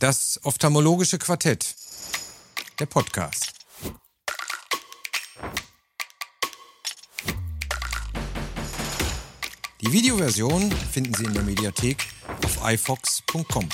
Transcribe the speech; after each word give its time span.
Das 0.00 0.38
ophthalmologische 0.44 1.18
Quartett. 1.18 1.74
Der 2.78 2.86
Podcast. 2.86 3.52
Die 9.80 9.90
Videoversion 9.90 10.70
finden 10.70 11.14
Sie 11.14 11.24
in 11.24 11.34
der 11.34 11.42
Mediathek 11.42 12.06
auf 12.44 12.60
ifox.com. 12.64 13.68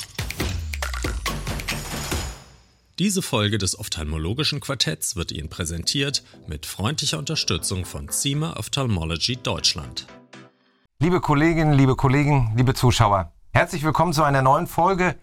Diese 2.98 3.20
Folge 3.20 3.58
des 3.58 3.78
ophthalmologischen 3.78 4.60
Quartetts 4.60 5.16
wird 5.16 5.30
Ihnen 5.30 5.50
präsentiert 5.50 6.24
mit 6.46 6.64
freundlicher 6.64 7.18
Unterstützung 7.18 7.84
von 7.84 8.08
Zima 8.08 8.56
Ophthalmology 8.56 9.36
Deutschland. 9.36 10.06
Liebe 11.00 11.20
Kolleginnen, 11.20 11.74
liebe 11.74 11.96
Kollegen, 11.96 12.54
liebe 12.56 12.72
Zuschauer, 12.72 13.34
herzlich 13.52 13.82
willkommen 13.82 14.14
zu 14.14 14.22
einer 14.22 14.40
neuen 14.40 14.66
Folge 14.66 15.16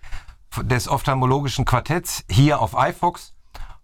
des 0.60 0.88
ophthalmologischen 0.88 1.66
Quartetts 1.66 2.24
hier 2.30 2.62
auf 2.62 2.74
iFox. 2.78 3.34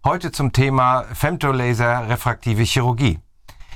Heute 0.04 0.32
zum 0.32 0.52
Thema 0.52 1.04
Femtolaser 1.12 2.08
refraktive 2.08 2.62
Chirurgie. 2.62 3.20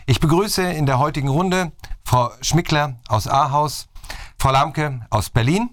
Ich 0.07 0.21
begrüße 0.21 0.63
in 0.63 0.87
der 0.87 0.99
heutigen 0.99 1.29
Runde 1.29 1.73
Frau 2.05 2.31
Schmickler 2.43 2.97
aus 3.09 3.27
Ahaus, 3.29 3.89
Frau 4.39 4.51
Lamke 4.51 5.07
aus 5.11 5.31
Berlin 5.31 5.71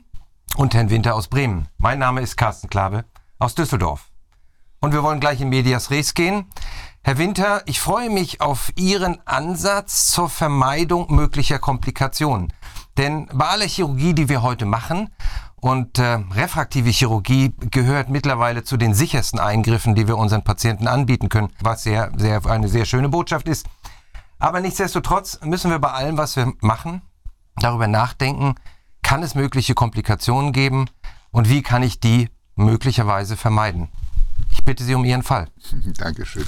und 0.56 0.74
Herrn 0.74 0.90
Winter 0.90 1.16
aus 1.16 1.28
Bremen. 1.28 1.68
Mein 1.78 2.00
Name 2.00 2.22
ist 2.22 2.38
Carsten 2.38 2.70
Klabe 2.70 3.06
aus 3.38 3.56
Düsseldorf. 3.56 4.10
Und 4.80 4.94
wir 4.94 5.04
wollen 5.04 5.20
gleich 5.20 5.42
in 5.42 5.50
Medias 5.50 5.92
Res 5.92 6.14
gehen. 6.14 6.46
Herr 7.02 7.18
Winter, 7.18 7.64
ich 7.66 7.80
freue 7.80 8.10
mich 8.10 8.40
auf 8.40 8.72
Ihren 8.76 9.26
Ansatz 9.28 10.08
zur 10.08 10.30
Vermeidung 10.30 11.14
möglicher 11.14 11.60
Komplikationen. 11.60 12.54
Denn 12.98 13.28
bei 13.34 13.48
aller 13.48 13.68
Chirurgie, 13.68 14.14
die 14.14 14.30
wir 14.30 14.42
heute 14.42 14.66
machen, 14.66 15.10
und 15.62 16.00
äh, 16.00 16.20
refraktive 16.32 16.90
Chirurgie 16.90 17.54
gehört 17.72 18.10
mittlerweile 18.10 18.64
zu 18.64 18.78
den 18.78 18.94
sichersten 18.94 19.40
Eingriffen, 19.40 19.96
die 19.96 20.08
wir 20.08 20.18
unseren 20.18 20.44
Patienten 20.44 20.88
anbieten 20.88 21.30
können, 21.30 21.50
was 21.62 21.84
sehr, 21.84 22.12
sehr, 22.18 22.46
eine 22.46 22.68
sehr 22.68 22.86
schöne 22.86 23.10
Botschaft 23.10 23.48
ist. 23.48 23.66
Aber 24.40 24.62
nichtsdestotrotz 24.62 25.40
müssen 25.44 25.70
wir 25.70 25.80
bei 25.80 25.92
allem, 25.92 26.18
was 26.18 26.36
wir 26.36 26.54
machen, 26.62 27.02
darüber 27.58 27.88
nachdenken, 27.88 28.56
kann 29.02 29.24
es 29.24 29.36
mögliche 29.36 29.74
Komplikationen 29.74 30.54
geben 30.54 30.90
und 31.32 31.50
wie 31.50 31.62
kann 31.62 31.84
ich 31.84 32.00
die 32.00 32.30
möglicherweise 32.56 33.36
vermeiden. 33.36 33.90
Ich 34.52 34.64
bitte 34.64 34.84
Sie 34.84 34.96
um 34.96 35.04
Ihren 35.04 35.24
Fall. 35.24 35.48
Dankeschön. 35.98 36.46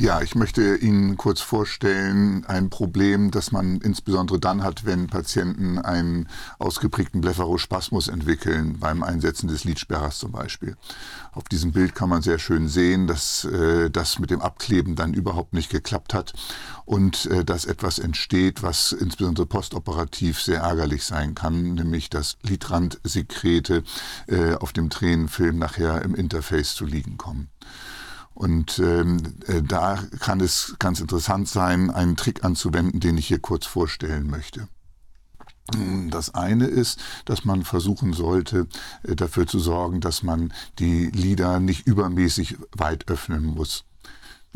Ja, 0.00 0.22
ich 0.22 0.36
möchte 0.36 0.76
Ihnen 0.76 1.16
kurz 1.16 1.40
vorstellen, 1.40 2.44
ein 2.46 2.70
Problem, 2.70 3.32
das 3.32 3.50
man 3.50 3.80
insbesondere 3.80 4.38
dann 4.38 4.62
hat, 4.62 4.86
wenn 4.86 5.08
Patienten 5.08 5.76
einen 5.76 6.28
ausgeprägten 6.60 7.20
Blepharospasmus 7.20 8.06
entwickeln, 8.06 8.78
beim 8.78 9.02
Einsetzen 9.02 9.48
des 9.48 9.64
Lidsperrers 9.64 10.18
zum 10.18 10.30
Beispiel. 10.30 10.76
Auf 11.32 11.48
diesem 11.48 11.72
Bild 11.72 11.96
kann 11.96 12.08
man 12.08 12.22
sehr 12.22 12.38
schön 12.38 12.68
sehen, 12.68 13.08
dass 13.08 13.44
äh, 13.44 13.90
das 13.90 14.20
mit 14.20 14.30
dem 14.30 14.40
Abkleben 14.40 14.94
dann 14.94 15.14
überhaupt 15.14 15.52
nicht 15.52 15.68
geklappt 15.68 16.14
hat 16.14 16.32
und 16.84 17.26
äh, 17.26 17.44
dass 17.44 17.64
etwas 17.64 17.98
entsteht, 17.98 18.62
was 18.62 18.92
insbesondere 18.92 19.46
postoperativ 19.46 20.40
sehr 20.40 20.60
ärgerlich 20.60 21.02
sein 21.02 21.34
kann, 21.34 21.74
nämlich 21.74 22.08
dass 22.08 22.36
Lidrandsekrete 22.42 23.82
äh, 24.28 24.54
auf 24.54 24.72
dem 24.72 24.90
Tränenfilm 24.90 25.58
nachher 25.58 26.02
im 26.02 26.14
Interface 26.14 26.76
zu 26.76 26.86
liegen 26.86 27.18
kommen. 27.18 27.48
Und 28.38 28.78
ähm, 28.78 29.34
äh, 29.48 29.62
da 29.62 29.98
kann 30.20 30.38
es 30.38 30.76
ganz 30.78 31.00
interessant 31.00 31.48
sein, 31.48 31.90
einen 31.90 32.14
Trick 32.16 32.44
anzuwenden, 32.44 33.00
den 33.00 33.18
ich 33.18 33.26
hier 33.26 33.40
kurz 33.40 33.66
vorstellen 33.66 34.30
möchte. 34.30 34.68
Das 36.08 36.32
eine 36.34 36.66
ist, 36.66 37.00
dass 37.24 37.44
man 37.44 37.64
versuchen 37.64 38.12
sollte, 38.12 38.68
äh, 39.02 39.16
dafür 39.16 39.48
zu 39.48 39.58
sorgen, 39.58 40.00
dass 40.00 40.22
man 40.22 40.52
die 40.78 41.06
Lieder 41.06 41.58
nicht 41.58 41.88
übermäßig 41.88 42.58
weit 42.70 43.08
öffnen 43.08 43.44
muss. 43.44 43.84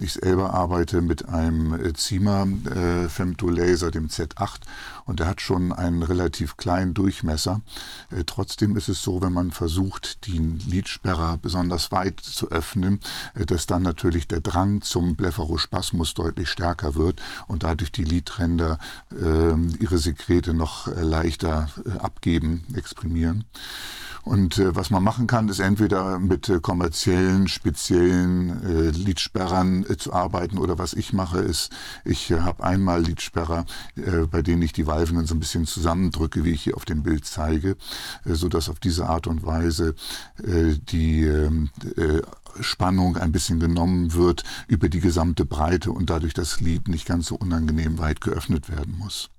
Ich 0.03 0.14
selber 0.14 0.53
arbeite 0.53 1.00
mit 1.00 1.28
einem 1.28 1.75
äh, 1.75 1.92
Zima 1.92 2.42
äh, 2.42 3.08
Femtolaser, 3.08 3.92
dem 3.92 4.08
Z8, 4.08 4.63
und 5.05 5.20
der 5.20 5.29
hat 5.29 5.40
schon 5.40 5.73
einen 5.73 6.02
relativ 6.02 6.57
kleinen 6.57 6.92
Durchmesser. 6.92 7.61
Äh, 8.11 8.24
trotzdem 8.27 8.77
ist 8.77 8.89
es 8.89 9.01
so, 9.01 9.23
wenn 9.23 9.33
man 9.33 9.52
versucht, 9.52 10.27
den 10.27 10.58
Lidsperrer 10.67 11.39
besonders 11.39 11.92
weit 11.92 12.18
zu 12.18 12.51
öffnen, 12.51 12.98
äh, 13.35 13.46
dass 13.46 13.67
dann 13.67 13.83
natürlich 13.83 14.27
der 14.27 14.41
Drang 14.41 14.83
zum 14.83 15.14
Blepharospasmus 15.14 16.14
deutlich 16.14 16.48
stärker 16.48 16.96
wird 16.96 17.23
und 17.46 17.62
dadurch 17.62 17.92
die 17.92 18.05
Lidränder 18.05 18.80
äh, 19.12 19.55
ihre 19.79 19.98
Sekrete 19.98 20.52
noch 20.52 20.89
leichter 20.96 21.68
abgeben, 22.01 22.64
exprimieren. 22.74 23.45
Und 24.24 24.58
äh, 24.58 24.74
was 24.77 24.91
man 24.91 25.02
machen 25.02 25.27
kann, 25.27 25.48
ist 25.48 25.58
entweder 25.58 26.20
mit 26.20 26.48
äh, 26.48 26.61
kommerziellen, 26.61 27.48
speziellen 27.48 28.62
äh, 28.64 28.91
Lidsperrern 28.91 29.85
zu 29.97 30.13
arbeiten 30.13 30.58
oder 30.58 30.79
was 30.79 30.92
ich 30.95 31.13
mache, 31.13 31.39
ist, 31.39 31.70
ich 32.05 32.30
äh, 32.30 32.41
habe 32.41 32.64
einmal 32.64 33.03
Lidsperrer, 33.03 33.64
äh, 33.97 34.27
bei 34.30 34.42
denen 34.42 34.63
ich 34.63 34.73
die 34.73 34.86
Valven 34.86 35.17
dann 35.17 35.27
so 35.27 35.35
ein 35.35 35.41
bisschen 35.41 35.67
zusammendrücke, 35.67 36.45
wie 36.45 36.51
ich 36.51 36.63
hier 36.63 36.77
auf 36.77 36.85
dem 36.85 37.03
Bild 37.03 37.25
zeige, 37.25 37.77
äh, 38.25 38.35
so 38.35 38.48
dass 38.48 38.69
auf 38.69 38.80
diese 38.80 39.08
Art 39.08 39.27
und 39.27 39.45
Weise 39.45 39.95
äh, 40.42 40.75
die 40.79 41.25
ähm, 41.25 41.70
äh, 41.97 42.23
Spannung 42.61 43.17
ein 43.17 43.33
bisschen 43.33 43.61
genommen 43.61 44.13
wird 44.14 44.45
über 44.69 44.89
die 44.89 45.01
gesamte 45.01 45.45
Breite 45.45 45.91
und 45.92 46.11
dadurch 46.11 46.35
das 46.35 46.61
Lid 46.61 46.89
nicht 46.89 47.07
ganz 47.07 47.27
so 47.27 47.36
unangenehm 47.36 47.98
weit 47.98 48.20
geöffnet 48.20 48.69
werden 48.69 48.97
muss. 48.98 49.30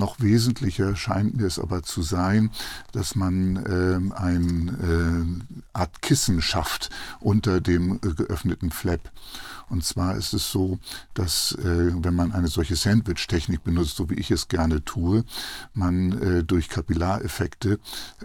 Noch 0.00 0.18
wesentlicher 0.18 0.96
scheint 0.96 1.36
mir 1.36 1.46
es 1.46 1.58
aber 1.58 1.82
zu 1.82 2.00
sein, 2.00 2.50
dass 2.92 3.16
man 3.16 3.56
äh, 3.56 4.14
eine 4.14 5.42
äh, 5.52 5.58
Art 5.74 6.00
Kissen 6.00 6.40
schafft 6.40 6.88
unter 7.20 7.60
dem 7.60 7.96
äh, 7.96 8.14
geöffneten 8.14 8.70
Flap. 8.70 9.12
Und 9.68 9.84
zwar 9.84 10.16
ist 10.16 10.32
es 10.32 10.50
so, 10.50 10.78
dass 11.12 11.52
äh, 11.52 11.92
wenn 12.02 12.14
man 12.14 12.32
eine 12.32 12.48
solche 12.48 12.76
Sandwich-Technik 12.76 13.62
benutzt, 13.62 13.96
so 13.96 14.08
wie 14.08 14.14
ich 14.14 14.30
es 14.30 14.48
gerne 14.48 14.82
tue, 14.86 15.22
man 15.74 16.12
äh, 16.12 16.44
durch 16.44 16.70
Kapillareffekte 16.70 17.78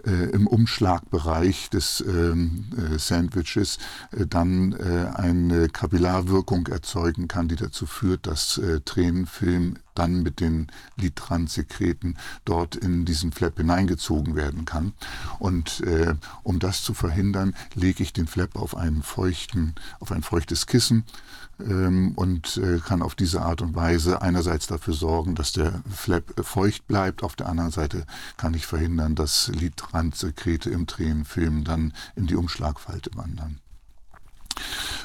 äh, 0.06 0.30
im 0.30 0.46
Umschlagbereich 0.46 1.68
des 1.68 2.02
ähm, 2.08 2.64
äh, 2.76 2.98
Sandwiches 2.98 3.78
äh, 4.12 4.26
dann 4.26 4.72
äh, 4.72 5.10
eine 5.14 5.68
Kapillarwirkung 5.68 6.68
erzeugen 6.68 7.28
kann, 7.28 7.48
die 7.48 7.56
dazu 7.56 7.84
führt, 7.84 8.26
dass 8.26 8.60
Tränenfilm 8.84 9.76
dann 9.98 10.22
mit 10.22 10.40
den 10.40 10.68
Lidrandsekreten 10.96 12.18
dort 12.44 12.76
in 12.76 13.04
diesen 13.04 13.32
Flap 13.32 13.56
hineingezogen 13.56 14.36
werden 14.36 14.64
kann. 14.64 14.92
Und 15.38 15.80
äh, 15.80 16.14
um 16.42 16.58
das 16.58 16.82
zu 16.82 16.94
verhindern, 16.94 17.54
lege 17.74 18.02
ich 18.02 18.12
den 18.12 18.26
Flap 18.26 18.56
auf 18.56 18.76
einen 18.76 19.02
feuchten, 19.02 19.74
auf 20.00 20.12
ein 20.12 20.22
feuchtes 20.22 20.66
Kissen 20.66 21.04
ähm, 21.60 22.12
und 22.16 22.56
äh, 22.58 22.78
kann 22.78 23.02
auf 23.02 23.14
diese 23.14 23.42
Art 23.42 23.62
und 23.62 23.74
Weise 23.74 24.22
einerseits 24.22 24.66
dafür 24.66 24.94
sorgen, 24.94 25.34
dass 25.34 25.52
der 25.52 25.82
Flap 25.90 26.34
feucht 26.44 26.86
bleibt, 26.86 27.22
auf 27.22 27.36
der 27.36 27.48
anderen 27.48 27.70
Seite 27.70 28.06
kann 28.36 28.54
ich 28.54 28.66
verhindern, 28.66 29.14
dass 29.14 29.48
Lidrandsekrete 29.48 30.70
im 30.70 30.86
Tränenfilm 30.86 31.64
dann 31.64 31.92
in 32.14 32.26
die 32.26 32.36
Umschlagfalte 32.36 33.10
wandern. 33.14 33.60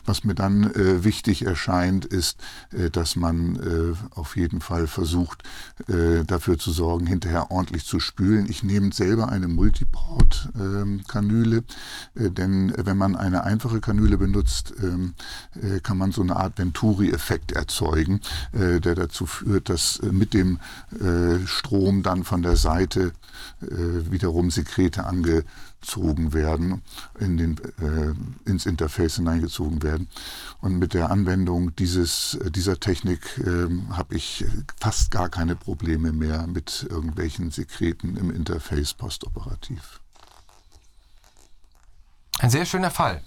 Was 0.06 0.24
mir 0.24 0.36
dann 0.36 0.72
äh, 0.74 1.04
wichtig 1.04 1.46
erscheint, 1.46 2.06
ist, 2.06 2.40
äh, 2.72 2.90
dass 2.90 3.16
man 3.16 3.56
äh, 3.56 3.94
auf 4.16 4.36
jeden 4.36 4.62
Fall 4.62 4.88
versucht, 4.88 5.44
äh, 5.88 6.24
dafür 6.26 6.58
zu 6.58 6.72
sorgen, 6.72 7.06
hinterher 7.08 7.52
ordentlich 7.52 7.86
zu 7.86 8.00
spülen. 8.00 8.50
Ich 8.50 8.64
nehme 8.64 8.92
selber 8.94 9.30
eine 9.30 9.48
Multiport-Kanüle, 9.48 11.64
äh, 12.16 12.32
denn 12.32 12.74
wenn 12.78 12.98
man 12.98 13.16
eine 13.16 13.44
einfache 13.44 13.80
Kanüle 13.80 14.18
benutzt, 14.18 14.74
ähm, 14.82 15.14
äh, 15.62 15.80
kann 15.80 15.98
man 15.98 16.12
so 16.12 16.22
eine 16.22 16.36
Art 16.36 16.58
Venturi-Effekt 16.58 17.52
erzeugen, 17.52 18.22
der 18.54 18.80
dazu 18.80 19.26
führt, 19.26 19.70
dass 19.70 20.02
mit 20.02 20.34
dem 20.34 20.60
Strom 21.46 22.04
dann 22.04 22.24
von 22.24 22.42
der 22.42 22.56
Seite 22.56 23.12
wiederum 23.60 24.52
Sekrete 24.52 25.06
ange 25.06 25.44
gezogen 25.82 26.34
werden, 26.34 26.82
in 27.20 27.38
den, 27.38 27.58
äh, 27.80 28.50
ins 28.50 28.66
Interface 28.66 29.16
hineingezogen 29.16 29.84
werden. 29.84 30.08
Und 30.62 30.78
mit 30.78 30.94
der 30.94 31.10
Anwendung 31.10 31.76
dieses, 31.76 32.36
äh, 32.36 32.52
dieser 32.52 32.80
Technik 32.80 33.38
äh, 33.40 33.68
habe 33.92 34.16
ich 34.16 34.46
fast 34.80 35.12
gar 35.12 35.30
keine 35.30 35.56
Probleme 35.56 36.12
mehr 36.12 36.48
mit 36.48 36.88
irgendwelchen 36.90 37.52
Sekreten 37.52 38.16
im 38.16 38.32
Interface 38.32 38.94
postoperativ. 38.94 40.00
Ein 42.40 42.50
sehr 42.50 42.66
schöner 42.66 42.92
Fall. 42.92 43.22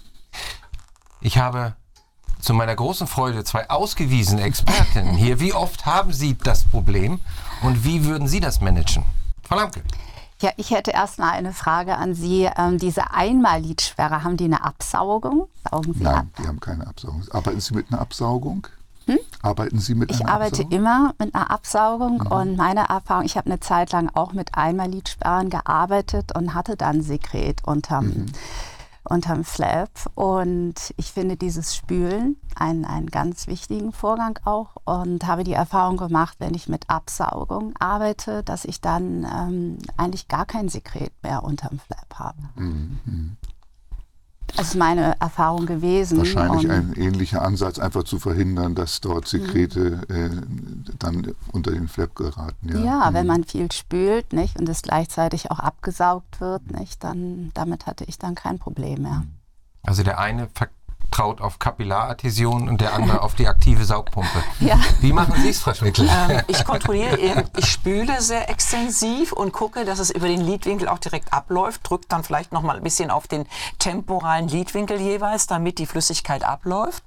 Ich 1.21 1.37
habe 1.37 1.75
zu 2.39 2.53
meiner 2.53 2.75
großen 2.75 3.07
Freude 3.07 3.43
zwei 3.43 3.69
ausgewiesene 3.69 4.43
Expertinnen 4.43 5.15
hier. 5.15 5.39
Wie 5.39 5.53
oft 5.53 5.85
haben 5.85 6.13
Sie 6.13 6.37
das 6.37 6.63
Problem 6.63 7.19
und 7.63 7.83
wie 7.83 8.05
würden 8.05 8.27
Sie 8.27 8.39
das 8.39 8.61
managen? 8.61 9.03
Frau 9.43 9.55
Lamke. 9.55 9.83
Ja, 10.41 10.51
ich 10.57 10.71
hätte 10.71 10.91
erst 10.91 11.17
mal 11.17 11.31
eine 11.31 11.53
Frage 11.53 11.95
an 11.97 12.13
Sie. 12.13 12.49
Ähm, 12.57 12.77
diese 12.77 13.11
Einmal-Lidsperre, 13.11 14.23
haben 14.23 14.37
die 14.37 14.45
eine 14.45 14.63
Absaugung? 14.63 15.47
Saugen 15.69 15.93
Sie 15.93 16.03
Nein, 16.03 16.15
ab? 16.15 16.25
die 16.37 16.47
haben 16.47 16.59
keine 16.59 16.87
Absaugung. 16.87 17.23
Arbeiten 17.31 17.61
Sie 17.61 17.73
mit 17.73 17.91
einer 17.91 18.01
Absaugung? 18.01 18.67
Hm? 19.05 19.19
Arbeiten 19.41 19.79
Sie 19.79 19.95
mit 19.95 20.11
ich 20.11 20.25
arbeite 20.25 20.63
Absaugung? 20.63 20.71
immer 20.71 21.13
mit 21.19 21.35
einer 21.35 21.51
Absaugung 21.51 22.17
mhm. 22.17 22.27
und 22.27 22.55
meine 22.57 22.89
Erfahrung, 22.89 23.25
ich 23.25 23.37
habe 23.37 23.45
eine 23.45 23.59
Zeit 23.59 23.91
lang 23.91 24.09
auch 24.13 24.33
mit 24.33 24.55
Einmal-Lidsperren 24.57 25.49
gearbeitet 25.49 26.35
und 26.35 26.53
hatte 26.53 26.75
dann 26.75 27.01
Sekret 27.01 27.63
unterm 27.65 28.05
mhm. 28.05 28.25
Unterm 29.09 29.43
Flap. 29.43 29.89
Und 30.15 30.93
ich 30.97 31.11
finde 31.11 31.37
dieses 31.37 31.75
Spülen 31.75 32.37
einen, 32.55 32.85
einen 32.85 33.07
ganz 33.07 33.47
wichtigen 33.47 33.91
Vorgang 33.91 34.39
auch 34.45 34.75
und 34.85 35.25
habe 35.25 35.43
die 35.43 35.53
Erfahrung 35.53 35.97
gemacht, 35.97 36.37
wenn 36.39 36.53
ich 36.53 36.67
mit 36.67 36.89
Absaugung 36.89 37.73
arbeite, 37.79 38.43
dass 38.43 38.65
ich 38.65 38.81
dann 38.81 39.23
ähm, 39.23 39.77
eigentlich 39.97 40.27
gar 40.27 40.45
kein 40.45 40.69
Sekret 40.69 41.13
mehr 41.23 41.43
unterm 41.43 41.79
Flap 41.79 42.19
habe. 42.19 42.39
Mhm. 42.55 43.37
Das 44.47 44.67
ist 44.69 44.75
meine 44.75 45.19
Erfahrung 45.19 45.65
gewesen. 45.65 46.17
Wahrscheinlich 46.17 46.69
ein 46.69 46.93
ähnlicher 46.95 47.41
Ansatz, 47.41 47.79
einfach 47.79 48.03
zu 48.03 48.19
verhindern, 48.19 48.75
dass 48.75 49.01
dort 49.01 49.27
Sekrete 49.27 50.01
äh, 50.09 50.29
dann 50.99 51.33
unter 51.51 51.71
den 51.71 51.87
Flap 51.87 52.15
geraten. 52.15 52.69
Ja, 52.69 52.79
ja 52.79 53.09
mhm. 53.09 53.13
wenn 53.15 53.27
man 53.27 53.43
viel 53.43 53.71
spült 53.71 54.33
nicht, 54.33 54.59
und 54.59 54.69
es 54.69 54.81
gleichzeitig 54.81 55.51
auch 55.51 55.59
abgesaugt 55.59 56.39
wird, 56.39 56.71
nicht, 56.71 57.03
dann 57.03 57.51
damit 57.53 57.85
hatte 57.85 58.05
ich 58.05 58.17
dann 58.17 58.35
kein 58.35 58.59
Problem 58.59 59.03
mehr. 59.03 59.23
Also 59.83 60.03
der 60.03 60.19
eine 60.19 60.47
traut 61.15 61.39
auf 61.39 61.59
Kapillaradhäsion 61.59 62.67
und 62.67 62.81
der 62.81 62.93
andere 62.93 63.21
auf 63.21 63.35
die 63.35 63.47
aktive 63.47 63.85
Saugpumpe. 63.85 64.29
Ja. 64.59 64.79
Wie 64.99 65.13
machen 65.13 65.35
Sie 65.41 65.49
es, 65.49 65.59
Frau 65.59 65.73
Schmickel? 65.73 66.09
Ähm, 66.09 66.41
ich 66.47 66.63
kontrolliere 66.65 67.19
eben, 67.19 67.43
ich 67.57 67.69
spüle 67.69 68.19
sehr 68.21 68.49
extensiv 68.49 69.31
und 69.31 69.51
gucke, 69.51 69.85
dass 69.85 69.99
es 69.99 70.09
über 70.09 70.27
den 70.27 70.41
Lidwinkel 70.41 70.87
auch 70.87 70.97
direkt 70.97 71.33
abläuft, 71.33 71.87
drückt 71.87 72.11
dann 72.11 72.23
vielleicht 72.23 72.51
noch 72.51 72.63
mal 72.63 72.77
ein 72.77 72.83
bisschen 72.83 73.11
auf 73.11 73.27
den 73.27 73.45
temporalen 73.77 74.47
Lidwinkel 74.47 74.99
jeweils, 74.99 75.45
damit 75.45 75.77
die 75.77 75.85
Flüssigkeit 75.85 76.43
abläuft. 76.43 77.03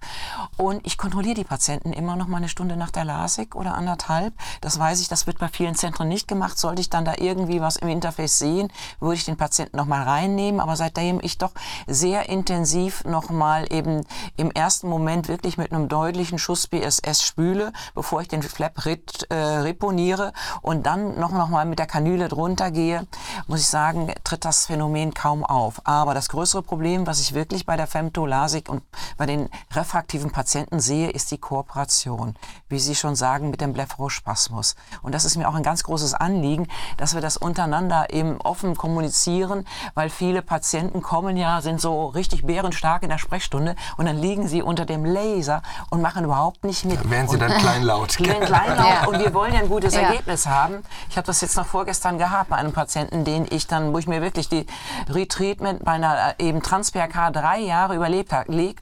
Und 0.57 0.87
ich 0.87 0.99
kontrolliere 0.99 1.35
die 1.35 1.45
Patienten 1.45 1.93
immer 1.93 2.17
noch 2.17 2.29
mal 2.29 2.37
eine 2.37 2.49
Stunde 2.49 2.77
nach 2.77 2.91
der 2.91 3.05
LASIK 3.05 3.57
oder 3.57 3.75
anderthalb. 3.75 4.35
Das 4.61 4.79
weiß 4.79 5.01
ich, 5.01 5.09
das 5.09 5.27
wird 5.27 5.39
bei 5.39 5.49
vielen 5.49 5.75
Zentren 5.75 6.09
nicht 6.09 6.29
gemacht. 6.29 6.59
Sollte 6.59 6.81
ich 6.81 6.91
dann 6.91 7.05
da 7.05 7.15
irgendwie 7.19 7.61
was 7.61 7.77
im 7.77 7.89
Interface 7.89 8.39
sehen, 8.39 8.71
würde 9.01 9.17
ich 9.17 9.25
den 9.25 9.37
Patienten 9.37 9.77
noch 9.77 9.87
mal 9.87 10.03
reinnehmen. 10.03 10.61
Aber 10.61 10.77
seitdem 10.77 11.19
ich 11.23 11.39
doch 11.39 11.53
sehr 11.87 12.29
intensiv 12.29 13.05
noch 13.05 13.31
mal 13.31 13.67
eben 13.73 13.98
im 14.37 14.51
ersten 14.51 14.89
Moment 14.89 15.29
wirklich 15.29 15.59
mit 15.59 15.73
einem 15.73 15.89
deutlichen 15.89 16.39
Schuss 16.39 16.67
BSS 16.67 17.23
spüle, 17.23 17.73
bevor 17.95 18.21
ich 18.21 18.29
den 18.29 18.43
Flap 18.43 18.85
rit, 18.85 19.27
äh, 19.31 19.35
reponiere 19.35 20.33
und 20.63 20.87
dann 20.87 21.19
noch, 21.19 21.31
noch 21.31 21.49
mal 21.49 21.65
mit 21.65 21.79
der 21.79 21.87
Kanüle 21.87 22.29
drunter 22.29 22.71
gehe, 22.71 23.07
muss 23.47 23.61
ich 23.61 23.69
sagen, 23.69 24.13
tritt 24.25 24.45
das 24.45 24.67
Phänomen 24.67 25.15
kaum 25.15 25.45
auf. 25.45 25.81
Aber 25.85 26.15
das 26.15 26.29
größere 26.29 26.63
Problem, 26.63 27.07
was 27.07 27.21
ich 27.21 27.35
wirklich 27.35 27.67
bei 27.67 27.77
der 27.77 27.87
Femtolasik 27.87 28.69
und 28.69 28.83
bei 29.17 29.27
den 29.27 29.49
refraktiven 29.73 30.31
Patienten 30.31 30.81
sehe, 30.81 31.11
ist 31.11 31.31
die 31.31 31.39
Kooperation. 31.39 32.37
Wie 32.69 32.79
Sie 32.79 32.95
schon 32.95 33.17
sagen, 33.17 33.51
mit 33.51 33.61
dem 33.61 33.73
Blepharospasmus. 33.73 34.77
Und 35.03 35.15
das 35.15 35.25
ist 35.25 35.37
mir 35.37 35.49
auch 35.49 35.55
ein 35.55 35.63
ganz 35.63 35.83
großes 35.83 36.15
Anliegen, 36.15 36.69
dass 36.97 37.15
wir 37.15 37.21
das 37.21 37.37
untereinander 37.37 38.13
eben 38.13 38.41
offen 38.41 38.77
kommunizieren, 38.77 39.67
weil 39.95 40.11
viele 40.11 40.43
Patienten 40.43 41.03
kommen 41.03 41.37
ja, 41.37 41.61
sind 41.61 41.81
so 41.81 42.07
richtig 42.07 42.45
bärenstark 42.45 43.03
in 43.03 43.09
der 43.09 43.19
Sprechstunde 43.19 43.75
und 43.97 44.07
dann 44.07 44.17
liegen 44.17 44.49
sie 44.49 44.63
unter 44.63 44.85
dem 44.85 45.05
Laser 45.05 45.63
und 45.91 46.03
machen 46.03 46.25
überhaupt 46.25 46.65
nicht 46.65 46.85
mit. 46.85 47.01
Dann 47.01 47.11
werden 47.11 47.29
sie 47.29 47.39
dann 47.39 47.53
kleinlaut. 47.53 48.09
Kleinlaut 48.17 48.79
ja. 48.79 49.07
und 49.07 49.19
wir 49.19 49.33
wollen 49.35 49.53
ja 49.53 49.61
ein 49.61 49.69
gutes 49.69 49.95
ja. 49.95 50.03
Ergebnis 50.03 50.47
haben. 50.47 50.83
Ich 51.11 51.17
habe 51.17 51.27
das 51.27 51.41
jetzt 51.41 51.57
noch 51.57 51.67
vorgestern 51.67 52.19
gehabt 52.19 52.51
bei 52.51 52.57
einem 52.57 52.73
Patienten, 52.73 53.25
den 53.25 53.47
ich 53.51 53.67
dann, 53.67 53.93
wo 53.93 53.99
ich 53.99 54.07
mir 54.07 54.23
wirklich 54.23 54.49
die 54.49 54.67
Retreatment 55.09 55.85
bei 55.85 55.93
einer 55.93 56.35
äh, 56.39 56.49
eben 56.49 56.63
Trans-PRK 56.63 57.31
drei 57.33 57.61
Jahre 57.61 57.95
überlebt 57.95 58.33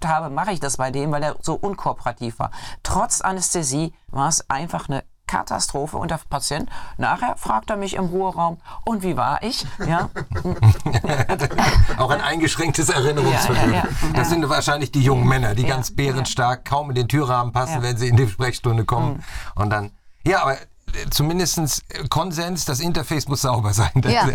habe, 0.07 0.31
mache 0.31 0.53
ich 0.53 0.61
das 0.61 0.77
bei 0.77 0.91
dem, 0.91 1.13
weil 1.13 1.23
er 1.23 1.37
so 1.41 1.55
unkooperativ 1.55 2.39
war. 2.39 2.51
Trotz 2.83 3.21
Anästhesie 3.21 3.93
war 4.09 4.29
es 4.29 4.49
einfach 4.51 4.89
eine 4.89 5.05
Katastrophe 5.27 5.97
und 5.97 6.11
der 6.11 6.21
Patient 6.29 6.69
nachher 6.99 7.37
fragt 7.37 7.71
er 7.71 7.77
mich 7.77 7.95
im 7.95 8.07
Ruheraum, 8.07 8.59
und 8.85 9.03
wie 9.03 9.17
war 9.17 9.43
ich? 9.43 9.67
Ja. 9.87 10.11
Auch 11.99 12.11
ein 12.11 12.21
eingeschränktes 12.21 12.89
Erinnerungsvermögen. 12.89 13.73
Ja, 13.73 13.79
ja, 13.79 13.85
ja. 13.85 14.13
Das 14.15 14.29
sind 14.29 14.49
wahrscheinlich 14.49 14.93
die 14.93 15.03
jungen 15.03 15.27
Männer, 15.27 15.55
die 15.55 15.65
ganz 15.65 15.91
bärenstark 15.95 16.65
kaum 16.65 16.91
in 16.91 16.95
den 16.95 17.09
Türrahmen 17.09 17.53
passen, 17.53 17.83
wenn 17.83 17.97
sie 17.97 18.09
in 18.09 18.17
die 18.17 18.29
Sprechstunde 18.29 18.85
kommen. 18.85 19.15
Mhm. 19.15 19.63
Und 19.63 19.71
dann, 19.71 19.91
ja, 20.25 20.43
aber 20.43 20.57
äh, 20.97 21.11
zumindest 21.11 21.59
äh, 21.59 22.07
Konsens, 22.09 22.65
das 22.65 22.81
Interface 22.81 23.29
muss 23.29 23.43
sauber 23.43 23.73
sein. 23.75 23.91
Das, 23.97 24.13
ja. 24.13 24.27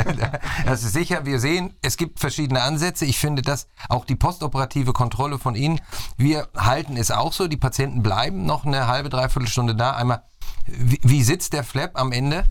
das, 0.65 0.83
ist 0.83 0.93
sicher. 0.93 1.25
Wir 1.25 1.39
sehen, 1.39 1.75
es 1.81 1.97
gibt 1.97 2.19
verschiedene 2.19 2.61
Ansätze. 2.61 3.05
Ich 3.05 3.19
finde 3.19 3.41
das 3.41 3.67
auch 3.89 4.05
die 4.05 4.15
postoperative 4.15 4.93
Kontrolle 4.93 5.39
von 5.39 5.55
Ihnen. 5.55 5.79
Wir 6.17 6.49
halten 6.55 6.97
es 6.97 7.11
auch 7.11 7.33
so. 7.33 7.47
Die 7.47 7.57
Patienten 7.57 8.03
bleiben 8.03 8.45
noch 8.45 8.65
eine 8.65 8.87
halbe, 8.87 9.09
dreiviertel 9.09 9.47
Stunde 9.47 9.75
da. 9.75 9.91
Einmal 9.91 10.23
wie, 10.65 10.99
wie 11.03 11.23
sitzt 11.23 11.53
der 11.53 11.63
Flap 11.63 11.99
am 11.99 12.11
Ende? 12.11 12.43
Mhm. 12.43 12.45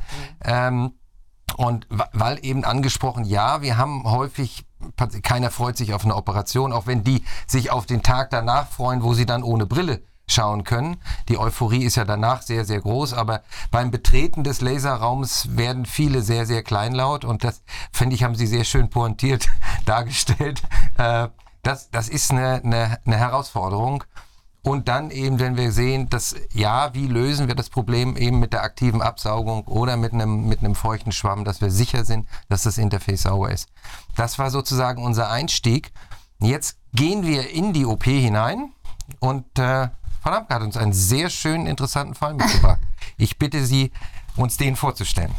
Ähm, 0.44 0.92
und 1.56 1.86
weil 1.90 2.38
eben 2.44 2.64
angesprochen, 2.64 3.24
ja, 3.24 3.60
wir 3.60 3.76
haben 3.76 4.04
häufig, 4.04 4.64
keiner 5.22 5.50
freut 5.50 5.76
sich 5.76 5.92
auf 5.92 6.04
eine 6.04 6.16
Operation, 6.16 6.72
auch 6.72 6.86
wenn 6.86 7.04
die 7.04 7.24
sich 7.46 7.70
auf 7.70 7.86
den 7.86 8.02
Tag 8.02 8.30
danach 8.30 8.68
freuen, 8.68 9.02
wo 9.02 9.14
sie 9.14 9.26
dann 9.26 9.42
ohne 9.42 9.66
Brille 9.66 10.02
schauen 10.30 10.64
können. 10.64 10.96
Die 11.28 11.38
Euphorie 11.38 11.84
ist 11.84 11.96
ja 11.96 12.04
danach 12.04 12.42
sehr, 12.42 12.64
sehr 12.64 12.80
groß, 12.80 13.14
aber 13.14 13.42
beim 13.70 13.90
Betreten 13.90 14.44
des 14.44 14.60
Laserraums 14.60 15.56
werden 15.56 15.86
viele 15.86 16.22
sehr, 16.22 16.46
sehr 16.46 16.62
kleinlaut 16.62 17.24
und 17.24 17.44
das, 17.44 17.62
finde 17.92 18.14
ich, 18.14 18.22
haben 18.22 18.34
Sie 18.34 18.46
sehr 18.46 18.64
schön 18.64 18.90
pointiert 18.90 19.48
dargestellt. 19.86 20.62
Äh, 20.96 21.28
das, 21.62 21.90
das 21.90 22.08
ist 22.08 22.30
eine, 22.30 22.62
eine, 22.64 22.98
eine 23.04 23.16
Herausforderung. 23.16 24.04
Und 24.62 24.88
dann 24.88 25.10
eben, 25.10 25.38
wenn 25.38 25.56
wir 25.56 25.72
sehen, 25.72 26.10
dass 26.10 26.34
ja, 26.52 26.92
wie 26.94 27.06
lösen 27.06 27.48
wir 27.48 27.54
das 27.54 27.70
Problem 27.70 28.16
eben 28.16 28.38
mit 28.38 28.52
der 28.52 28.62
aktiven 28.62 29.00
Absaugung 29.00 29.66
oder 29.66 29.96
mit 29.96 30.12
einem, 30.12 30.48
mit 30.48 30.58
einem 30.58 30.74
feuchten 30.74 31.12
Schwamm, 31.12 31.44
dass 31.44 31.62
wir 31.62 31.70
sicher 31.70 32.04
sind, 32.04 32.28
dass 32.48 32.64
das 32.64 32.76
Interface 32.76 33.22
sauber 33.22 33.50
ist. 33.50 33.68
Das 34.16 34.38
war 34.38 34.50
sozusagen 34.50 35.02
unser 35.02 35.30
Einstieg. 35.30 35.92
Jetzt 36.40 36.76
gehen 36.92 37.26
wir 37.26 37.50
in 37.50 37.72
die 37.72 37.86
OP 37.86 38.04
hinein 38.04 38.72
und 39.18 39.58
äh, 39.58 39.88
Frau 40.22 40.30
Lampke 40.30 40.54
hat 40.54 40.62
uns 40.62 40.76
einen 40.76 40.92
sehr 40.92 41.30
schönen, 41.30 41.66
interessanten 41.66 42.14
Fall 42.14 42.34
mitgebracht. 42.34 42.80
Ich 43.16 43.38
bitte 43.38 43.64
Sie, 43.64 43.90
uns 44.36 44.56
den 44.56 44.76
vorzustellen. 44.76 45.34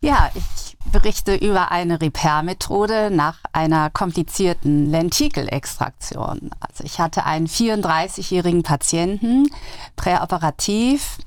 Ja, 0.00 0.30
ich 0.34 0.63
berichte 0.92 1.34
über 1.34 1.70
eine 1.70 2.00
Repair-Methode 2.00 3.10
nach 3.10 3.38
einer 3.52 3.90
komplizierten 3.90 4.90
Lentikelextraktion. 4.90 6.50
Also 6.60 6.84
ich 6.84 7.00
hatte 7.00 7.24
einen 7.24 7.46
34-jährigen 7.46 8.62
Patienten, 8.62 9.48
präoperativ, 9.96 11.18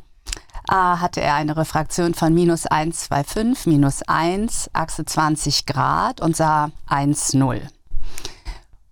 äh, 0.69 0.73
hatte 0.73 1.21
er 1.21 1.35
eine 1.35 1.57
Refraktion 1.57 2.13
von 2.13 2.33
minus 2.33 2.65
1,25, 2.65 3.69
minus 3.69 4.01
1, 4.03 4.69
Achse 4.73 5.05
20 5.05 5.65
Grad 5.65 6.21
und 6.21 6.35
sah 6.35 6.71
1,0. 6.89 7.61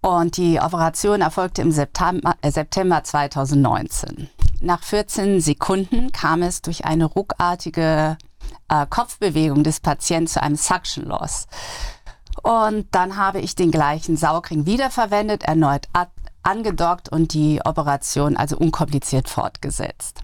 Und 0.02 0.38
die 0.38 0.60
Operation 0.60 1.22
erfolgte 1.22 1.62
im 1.62 1.72
September, 1.72 2.36
äh, 2.42 2.52
September 2.52 3.04
2019. 3.04 4.30
Nach 4.62 4.84
14 4.84 5.42
Sekunden 5.42 6.12
kam 6.12 6.42
es 6.42 6.62
durch 6.62 6.86
eine 6.86 7.06
ruckartige 7.06 8.18
äh, 8.70 8.86
Kopfbewegung 8.90 9.64
des 9.64 9.80
Patienten 9.80 10.28
zu 10.28 10.42
einem 10.42 10.56
Suction 10.56 11.06
Loss. 11.06 11.48
Und 12.44 12.88
dann 12.92 13.18
habe 13.18 13.40
ich 13.40 13.56
den 13.56 13.72
gleichen 13.72 14.18
Saugring 14.18 14.66
wiederverwendet, 14.66 15.44
erneut 15.44 15.88
angedockt 16.44 17.10
und 17.10 17.34
die 17.34 17.60
Operation 17.66 18.38
also 18.38 18.58
unkompliziert 18.58 19.30
fortgesetzt. 19.30 20.22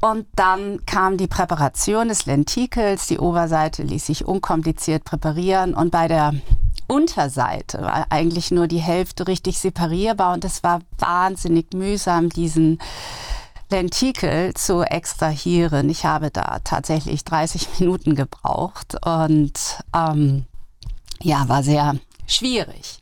Und 0.00 0.26
dann 0.36 0.84
kam 0.84 1.16
die 1.16 1.28
Präparation 1.28 2.08
des 2.08 2.26
Lentikels. 2.26 3.06
Die 3.06 3.18
Oberseite 3.18 3.82
ließ 3.82 4.06
sich 4.06 4.26
unkompliziert 4.26 5.04
präparieren 5.04 5.72
und 5.72 5.92
bei 5.92 6.08
der 6.08 6.34
Unterseite 6.86 7.80
war 7.80 8.06
eigentlich 8.10 8.50
nur 8.50 8.66
die 8.66 8.80
Hälfte 8.82 9.26
richtig 9.26 9.58
separierbar 9.58 10.34
und 10.34 10.44
es 10.44 10.62
war 10.62 10.80
wahnsinnig 10.98 11.72
mühsam, 11.72 12.28
diesen 12.28 12.78
Lentikel 13.70 14.54
zu 14.54 14.82
extrahieren. 14.82 15.88
Ich 15.88 16.04
habe 16.04 16.30
da 16.30 16.58
tatsächlich 16.64 17.24
30 17.24 17.68
Minuten 17.80 18.14
gebraucht 18.14 18.96
und 19.04 19.52
ähm, 19.94 20.44
ja, 21.20 21.48
war 21.48 21.62
sehr 21.62 21.96
schwierig. 22.26 22.98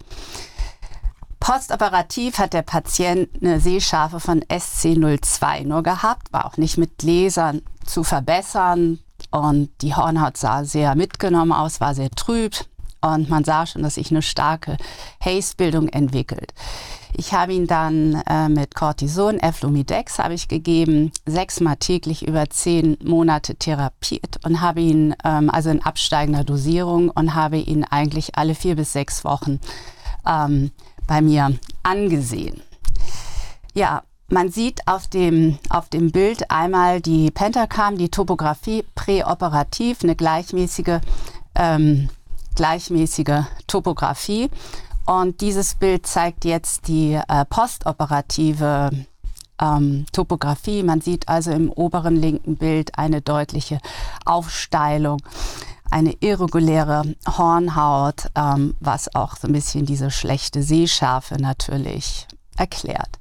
Postoperativ 1.40 2.38
hat 2.38 2.52
der 2.52 2.62
Patient 2.62 3.28
eine 3.40 3.58
Sehschärfe 3.58 4.20
von 4.20 4.42
SC02 4.44 5.64
nur 5.64 5.82
gehabt, 5.82 6.32
war 6.32 6.46
auch 6.46 6.56
nicht 6.56 6.78
mit 6.78 7.02
Lasern 7.02 7.62
zu 7.84 8.04
verbessern 8.04 9.00
und 9.32 9.70
die 9.80 9.94
Hornhaut 9.94 10.36
sah 10.36 10.64
sehr 10.64 10.94
mitgenommen 10.94 11.52
aus, 11.52 11.80
war 11.80 11.96
sehr 11.96 12.10
trüb 12.10 12.54
und 13.02 13.28
man 13.28 13.44
sah 13.44 13.66
schon, 13.66 13.82
dass 13.82 13.94
sich 13.94 14.10
eine 14.10 14.22
starke 14.22 14.76
Haze-Bildung 15.24 15.88
entwickelt. 15.88 16.54
Ich 17.14 17.34
habe 17.34 17.52
ihn 17.52 17.66
dann 17.66 18.22
äh, 18.26 18.48
mit 18.48 18.74
Cortison, 18.74 19.38
Eflumidex 19.38 20.18
habe 20.18 20.32
ich 20.32 20.48
gegeben, 20.48 21.12
sechsmal 21.26 21.76
täglich 21.76 22.26
über 22.26 22.48
zehn 22.48 22.96
Monate 23.04 23.54
therapiert 23.54 24.38
und 24.44 24.62
habe 24.62 24.80
ihn, 24.80 25.14
ähm, 25.22 25.50
also 25.50 25.68
in 25.68 25.82
absteigender 25.82 26.44
Dosierung 26.44 27.10
und 27.10 27.34
habe 27.34 27.58
ihn 27.58 27.84
eigentlich 27.84 28.36
alle 28.36 28.54
vier 28.54 28.76
bis 28.76 28.94
sechs 28.94 29.24
Wochen 29.24 29.60
ähm, 30.26 30.70
bei 31.06 31.20
mir 31.20 31.54
angesehen. 31.82 32.62
Ja, 33.74 34.02
man 34.28 34.50
sieht 34.50 34.88
auf 34.88 35.08
dem, 35.08 35.58
auf 35.68 35.90
dem 35.90 36.10
Bild 36.10 36.50
einmal 36.50 37.02
die 37.02 37.30
Pentacam, 37.30 37.98
die 37.98 38.08
Topografie 38.08 38.84
präoperativ, 38.94 40.02
eine 40.02 40.16
gleichmäßige, 40.16 41.00
ähm, 41.54 42.08
gleichmäßige 42.54 43.44
Topografie 43.66 44.50
Und 45.04 45.40
dieses 45.40 45.74
Bild 45.74 46.06
zeigt 46.06 46.44
jetzt 46.44 46.88
die 46.88 47.14
äh, 47.14 47.44
postoperative 47.46 48.90
ähm, 49.60 50.06
Topographie. 50.12 50.82
Man 50.82 51.00
sieht 51.00 51.28
also 51.28 51.50
im 51.50 51.70
oberen 51.70 52.16
linken 52.16 52.56
Bild 52.56 52.98
eine 52.98 53.20
deutliche 53.20 53.80
Aufsteilung, 54.24 55.20
eine 55.90 56.12
irreguläre 56.20 57.14
Hornhaut, 57.26 58.30
ähm, 58.34 58.76
was 58.80 59.14
auch 59.14 59.36
so 59.36 59.48
ein 59.48 59.52
bisschen 59.52 59.86
diese 59.86 60.10
schlechte 60.10 60.62
Sehschärfe 60.62 61.36
natürlich 61.40 62.26
erklärt. 62.56 63.18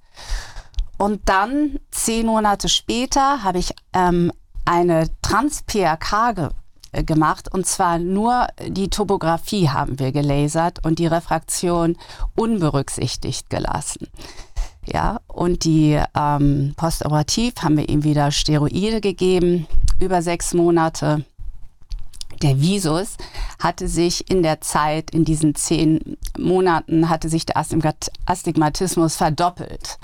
Und 0.97 1.21
dann, 1.27 1.79
zehn 1.89 2.27
Monate 2.27 2.69
später, 2.69 3.43
habe 3.43 3.57
ich 3.57 3.73
ähm, 3.93 4.31
eine 4.65 5.09
Trans-PRK 5.23 6.51
gemacht 6.91 7.53
und 7.53 7.65
zwar 7.65 8.00
nur 8.00 8.48
die 8.67 8.89
Topographie 8.89 9.69
haben 9.69 10.00
wir 10.00 10.12
gelasert 10.12 10.86
und 10.86 11.00
die 11.00 11.07
Refraktion 11.07 11.98
unberücksichtigt 12.36 13.50
gelassen. 13.50 14.07
Ja, 14.86 15.19
und 15.27 15.63
die 15.63 16.01
ähm, 16.15 16.74
postoperativ 16.75 17.53
haben 17.62 17.77
wir 17.77 17.88
ihm 17.88 18.03
wieder 18.03 18.31
Steroide 18.31 19.00
gegeben, 19.00 19.67
über 20.00 20.21
sechs 20.21 20.53
Monate. 20.53 21.24
Der 22.41 22.60
Visus 22.60 23.17
hatte 23.60 23.88
sich 23.88 24.29
in 24.31 24.41
der 24.41 24.62
Zeit, 24.62 25.12
in 25.12 25.24
diesen 25.24 25.53
zehn 25.53 26.17
Monaten, 26.38 27.10
hatte 27.10 27.29
sich 27.29 27.45
der 27.45 27.57
Astigmatismus 27.57 29.15
verdoppelt. 29.15 30.00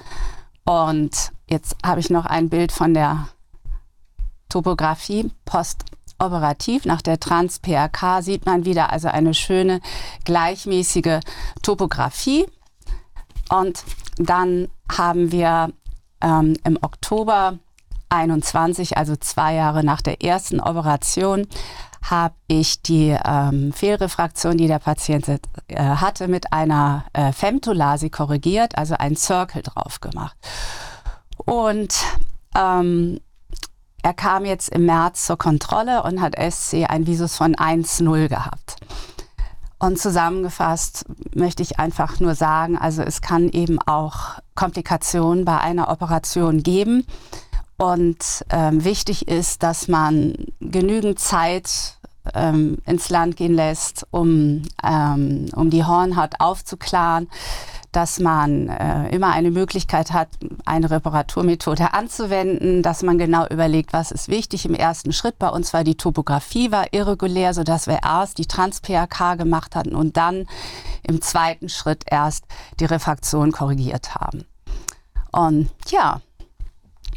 Und 0.63 1.31
jetzt 1.49 1.75
habe 1.83 1.99
ich 1.99 2.11
noch 2.11 2.25
ein 2.27 2.49
Bild 2.49 2.71
von 2.71 2.93
der 2.93 3.29
Topografie 4.49 5.31
postoperativ. 6.17 6.85
Nach 6.85 7.01
der 7.01 7.19
Trans-PRK 7.19 8.21
sieht 8.21 8.45
man 8.45 8.65
wieder 8.65 8.91
also 8.91 9.07
eine 9.07 9.33
schöne 9.33 9.81
gleichmäßige 10.25 11.19
Topografie. 11.61 12.45
Und 13.49 13.83
dann 14.17 14.67
haben 14.91 15.31
wir 15.31 15.71
ähm, 16.21 16.55
im 16.63 16.77
Oktober 16.81 17.59
21, 18.09 18.97
also 18.97 19.15
zwei 19.15 19.55
Jahre 19.55 19.83
nach 19.83 20.01
der 20.01 20.23
ersten 20.23 20.59
Operation, 20.59 21.47
habe 22.01 22.35
ich 22.47 22.81
die 22.81 23.17
ähm, 23.25 23.73
Fehlrefraktion, 23.73 24.57
die 24.57 24.67
der 24.67 24.79
Patient 24.79 25.27
äh, 25.27 25.39
hatte, 25.77 26.27
mit 26.27 26.53
einer 26.53 27.05
äh, 27.13 27.33
Femtolasi 27.33 28.09
korrigiert, 28.09 28.77
also 28.77 28.95
einen 28.95 29.17
Circle 29.17 29.61
drauf 29.61 29.99
gemacht. 29.99 30.37
Und 31.37 31.93
ähm, 32.55 33.19
er 34.03 34.13
kam 34.13 34.45
jetzt 34.45 34.69
im 34.69 34.85
März 34.85 35.25
zur 35.25 35.37
Kontrolle 35.37 36.03
und 36.03 36.21
hat 36.21 36.35
SC 36.35 36.85
ein 36.87 37.07
Visus 37.07 37.35
von 37.35 37.55
1,0 37.55 38.27
gehabt. 38.27 38.77
Und 39.79 39.99
zusammengefasst 39.99 41.05
möchte 41.35 41.61
ich 41.61 41.77
einfach 41.77 42.19
nur 42.19 42.33
sagen, 42.33 42.77
also 42.77 43.03
es 43.03 43.21
kann 43.21 43.49
eben 43.49 43.79
auch 43.79 44.39
Komplikationen 44.55 45.45
bei 45.45 45.59
einer 45.59 45.89
Operation 45.89 46.63
geben. 46.63 47.05
Und 47.77 48.43
ähm, 48.49 48.83
wichtig 48.83 49.27
ist, 49.27 49.61
dass 49.61 49.87
man 49.87 50.33
genügend 50.59 51.19
Zeit 51.19 51.97
ähm, 52.33 52.79
ins 52.87 53.09
Land 53.09 53.35
gehen 53.37 53.53
lässt, 53.53 54.07
um, 54.09 54.63
ähm, 54.83 55.45
um 55.55 55.69
die 55.69 55.85
Hornhaut 55.85 56.39
aufzuklaren 56.39 57.29
dass 57.91 58.19
man 58.19 58.69
äh, 58.69 59.09
immer 59.09 59.31
eine 59.31 59.51
Möglichkeit 59.51 60.11
hat, 60.11 60.29
eine 60.65 60.89
Reparaturmethode 60.91 61.93
anzuwenden, 61.93 62.83
dass 62.83 63.03
man 63.03 63.17
genau 63.17 63.47
überlegt, 63.47 63.93
was 63.93 64.11
ist 64.11 64.27
wichtig 64.27 64.65
im 64.65 64.73
ersten 64.73 65.13
Schritt. 65.13 65.39
Bei 65.39 65.49
uns 65.49 65.73
war 65.73 65.83
die 65.83 65.95
Topografie 65.95 66.71
war 66.71 66.93
irregulär, 66.93 67.53
sodass 67.53 67.87
wir 67.87 67.99
erst 68.03 68.37
die 68.37 68.45
Trans-PHK 68.45 69.37
gemacht 69.37 69.75
hatten 69.75 69.95
und 69.95 70.17
dann 70.17 70.47
im 71.03 71.21
zweiten 71.21 71.69
Schritt 71.69 72.03
erst 72.05 72.45
die 72.79 72.85
Refraktion 72.85 73.51
korrigiert 73.51 74.15
haben. 74.15 74.45
Und 75.31 75.69
ja, 75.87 76.21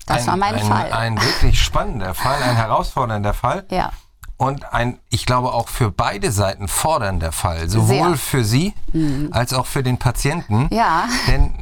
das 0.07 0.23
ein, 0.23 0.27
war 0.29 0.37
mein 0.37 0.55
ein, 0.55 0.65
Fall. 0.65 0.93
Ein 0.93 1.21
wirklich 1.21 1.61
spannender 1.61 2.15
Fall, 2.15 2.43
ein 2.43 2.57
herausfordernder 2.57 3.35
Fall. 3.35 3.65
Ja 3.71 3.93
und 4.41 4.73
ein, 4.73 4.99
ich 5.11 5.27
glaube, 5.27 5.53
auch 5.53 5.69
für 5.69 5.91
beide 5.91 6.33
Seiten 6.33 6.67
fordernder 6.67 7.31
Fall. 7.31 7.69
Sowohl 7.69 8.09
Sehr. 8.09 8.17
für 8.17 8.43
Sie 8.43 8.73
mhm. 8.95 9.29
als 9.33 9.53
auch 9.53 9.67
für 9.67 9.83
den 9.83 9.99
Patienten. 9.99 10.67
Ja. 10.73 11.11
Denn 11.29 11.53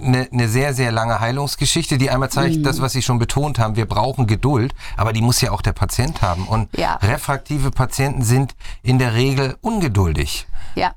eine, 0.00 0.28
eine 0.32 0.48
sehr, 0.48 0.72
sehr 0.72 0.92
lange 0.92 1.18
Heilungsgeschichte, 1.18 1.98
die 1.98 2.08
einmal 2.08 2.30
zeigt, 2.30 2.58
mhm. 2.58 2.62
das, 2.62 2.80
was 2.80 2.92
Sie 2.92 3.02
schon 3.02 3.18
betont 3.18 3.58
haben, 3.58 3.74
wir 3.74 3.86
brauchen 3.86 4.28
Geduld, 4.28 4.76
aber 4.96 5.12
die 5.12 5.22
muss 5.22 5.40
ja 5.40 5.50
auch 5.50 5.60
der 5.60 5.72
Patient 5.72 6.22
haben. 6.22 6.46
Und 6.46 6.68
ja. 6.78 7.00
refraktive 7.02 7.72
Patienten 7.72 8.22
sind 8.22 8.54
in 8.84 9.00
der 9.00 9.14
Regel 9.14 9.56
ungeduldig. 9.60 10.46
Ja. 10.76 10.94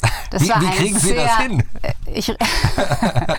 Wie, 0.30 0.48
wie 0.48 0.70
kriegen 0.76 0.98
Sie 0.98 1.08
sehr, 1.08 1.24
das 1.24 1.38
hin? 1.38 1.64
Ich, 2.06 2.28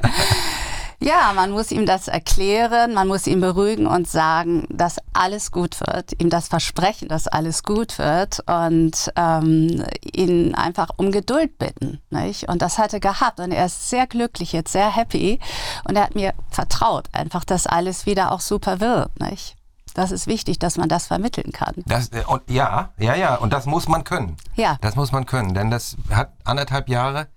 Ja, 1.04 1.34
man 1.36 1.52
muss 1.52 1.72
ihm 1.72 1.86
das 1.86 2.08
erklären, 2.08 2.94
man 2.94 3.10
muss 3.10 3.28
ihn 3.28 3.42
beruhigen 3.42 3.88
und 3.88 4.08
sagen, 4.08 4.66
dass 4.70 4.98
alles 5.12 5.52
gut 5.52 5.80
wird, 5.82 6.20
ihm 6.22 6.30
das 6.30 6.48
versprechen, 6.48 7.10
dass 7.10 7.28
alles 7.28 7.64
gut 7.64 8.00
wird 8.00 8.40
und 8.48 9.12
ähm, 9.18 9.84
ihn 10.02 10.56
einfach 10.56 10.92
um 10.96 11.12
Geduld 11.12 11.58
bitten. 11.58 12.02
Nicht? 12.10 12.48
Und 12.48 12.62
das 12.62 12.78
hat 12.78 12.94
er 12.94 13.02
gehabt 13.02 13.42
und 13.42 13.52
er 13.52 13.66
ist 13.66 13.90
sehr 13.90 14.08
glücklich, 14.08 14.54
jetzt 14.54 14.72
sehr 14.72 14.90
happy 14.96 15.40
und 15.84 15.98
er 15.98 16.04
hat 16.04 16.16
mir 16.16 16.34
vertraut, 16.50 17.10
einfach, 17.12 17.44
dass 17.44 17.68
alles 17.68 18.06
wieder 18.06 18.32
auch 18.32 18.40
super 18.40 18.80
wird. 18.80 19.20
Nicht? 19.20 19.58
Das 19.96 20.12
ist 20.12 20.26
wichtig, 20.26 20.58
dass 20.58 20.78
man 20.78 20.88
das 20.88 21.08
vermitteln 21.08 21.52
kann. 21.52 21.76
Das, 21.86 22.10
äh, 22.10 22.24
und 22.26 22.50
ja, 22.50 22.94
ja, 22.98 23.16
ja, 23.16 23.36
und 23.36 23.52
das 23.52 23.66
muss 23.66 23.90
man 23.90 24.06
können. 24.06 24.38
Ja. 24.56 24.78
Das 24.80 24.96
muss 24.96 25.12
man 25.12 25.26
können, 25.26 25.54
denn 25.54 25.70
das 25.70 25.98
hat 26.10 26.32
anderthalb 26.46 26.88
Jahre 26.88 27.28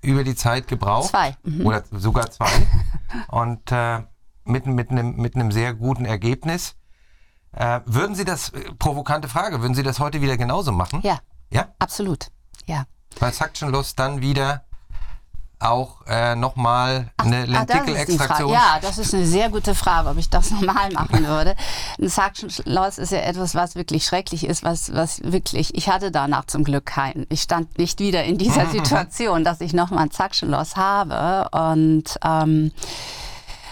über 0.00 0.24
die 0.24 0.36
Zeit 0.36 0.68
gebraucht. 0.68 1.10
Zwei. 1.10 1.36
Mhm. 1.42 1.66
Oder 1.66 1.82
sogar 1.90 2.30
zwei. 2.30 2.48
und 3.28 3.72
äh, 3.72 4.02
mit, 4.44 4.66
mit, 4.66 4.90
einem, 4.90 5.16
mit 5.16 5.34
einem 5.34 5.52
sehr 5.52 5.74
guten 5.74 6.04
Ergebnis. 6.04 6.76
Äh, 7.52 7.80
würden 7.86 8.14
Sie 8.14 8.24
das, 8.24 8.50
äh, 8.50 8.72
provokante 8.78 9.28
Frage, 9.28 9.60
würden 9.62 9.74
Sie 9.74 9.82
das 9.82 9.98
heute 9.98 10.20
wieder 10.20 10.36
genauso 10.36 10.72
machen? 10.72 11.00
Ja. 11.02 11.20
Ja? 11.50 11.68
Absolut. 11.78 12.28
Ja. 12.66 12.84
Bei 13.18 13.30
Suction 13.30 13.70
Loss 13.70 13.94
dann 13.94 14.20
wieder 14.20 14.65
auch 15.58 16.06
äh, 16.06 16.36
nochmal 16.36 17.10
eine 17.16 17.38
ah, 17.38 17.44
Lentikelextraktion? 17.44 18.52
Ja, 18.52 18.78
das 18.82 18.98
ist 18.98 19.14
eine 19.14 19.26
sehr 19.26 19.48
gute 19.48 19.74
Frage, 19.74 20.10
ob 20.10 20.18
ich 20.18 20.28
das 20.28 20.50
nochmal 20.50 20.90
machen 20.92 21.26
würde. 21.26 21.54
Ein 22.00 22.08
Suction 22.08 22.50
Loss 22.64 22.98
ist 22.98 23.12
ja 23.12 23.20
etwas, 23.20 23.54
was 23.54 23.74
wirklich 23.74 24.04
schrecklich 24.04 24.46
ist, 24.46 24.64
was, 24.64 24.92
was 24.94 25.22
wirklich, 25.22 25.74
ich 25.74 25.88
hatte 25.88 26.10
danach 26.10 26.44
zum 26.46 26.64
Glück 26.64 26.86
keinen. 26.86 27.26
Ich 27.30 27.42
stand 27.42 27.78
nicht 27.78 28.00
wieder 28.00 28.24
in 28.24 28.38
dieser 28.38 28.66
Situation, 28.70 29.44
dass 29.44 29.60
ich 29.60 29.72
nochmal 29.72 30.04
ein 30.04 30.10
Suction 30.10 30.50
Loss 30.50 30.76
habe 30.76 31.48
und 31.50 32.04
ähm, 32.24 32.72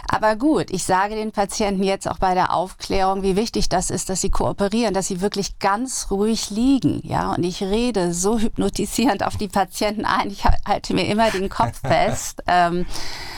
aber 0.09 0.37
gut, 0.37 0.71
ich 0.71 0.85
sage 0.85 1.15
den 1.15 1.33
Patienten 1.33 1.83
jetzt 1.83 2.09
auch 2.09 2.19
bei 2.19 2.35
der 2.35 2.53
Aufklärung, 2.53 3.23
wie 3.23 3.37
wichtig 3.37 3.69
das 3.69 3.91
ist, 3.91 4.09
dass 4.11 4.21
sie 4.21 4.31
kooperieren, 4.31 4.95
dass 4.95 5.09
sie 5.09 5.21
wirklich 5.21 5.59
ganz 5.59 6.09
ruhig 6.11 6.51
liegen. 6.51 7.01
Ja, 7.05 7.33
und 7.33 7.45
ich 7.45 7.63
rede 7.63 8.13
so 8.13 8.39
hypnotisierend 8.39 9.25
auf 9.25 9.37
die 9.37 9.49
Patienten 9.49 10.05
ein. 10.05 10.31
Ich 10.31 10.45
halte 10.45 10.95
mir 10.95 11.07
immer 11.07 11.31
den 11.31 11.49
Kopf 11.49 11.81
fest. 11.87 12.43
Ähm, 12.47 12.87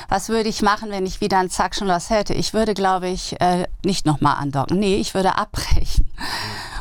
was 0.08 0.28
würde 0.28 0.48
ich 0.48 0.62
machen, 0.62 0.90
wenn 0.90 1.06
ich 1.06 1.20
wieder 1.20 1.38
ein 1.38 1.50
Suction 1.50 1.88
Loss 1.88 2.10
hätte? 2.10 2.34
Ich 2.34 2.54
würde, 2.54 2.74
glaube 2.74 3.08
ich, 3.08 3.40
äh, 3.40 3.66
nicht 3.84 4.06
nochmal 4.06 4.36
andocken. 4.36 4.78
Nee, 4.78 4.96
ich 4.96 5.14
würde 5.14 5.36
abbrechen 5.36 6.06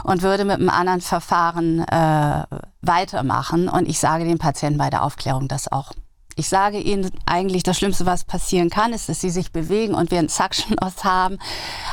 und 0.04 0.22
würde 0.22 0.46
mit 0.46 0.60
einem 0.60 0.70
anderen 0.70 1.01
Verfahren 1.01 1.80
äh, 1.80 2.44
weitermachen. 2.82 3.68
Und 3.68 3.88
ich 3.88 4.00
sage 4.00 4.25
den 4.25 4.38
Patienten 4.38 4.77
bei 4.77 4.89
der 4.89 5.04
Aufklärung 5.04 5.48
das 5.48 5.72
auch. 5.72 5.92
Ich 6.36 6.50
sage 6.50 6.80
Ihnen 6.80 7.12
eigentlich, 7.25 7.63
das 7.63 7.77
Schlimmste, 7.77 8.06
was 8.06 8.25
passieren 8.25 8.70
kann, 8.70 8.92
ist, 8.92 9.08
dass 9.08 9.22
Sie 9.22 9.30
sich 9.30 9.51
bewegen 9.51 9.94
und 9.94 10.12
wir 10.12 10.20
einen 10.20 10.30
Suction 10.30 10.75
Loss 10.82 11.04
haben. 11.04 11.38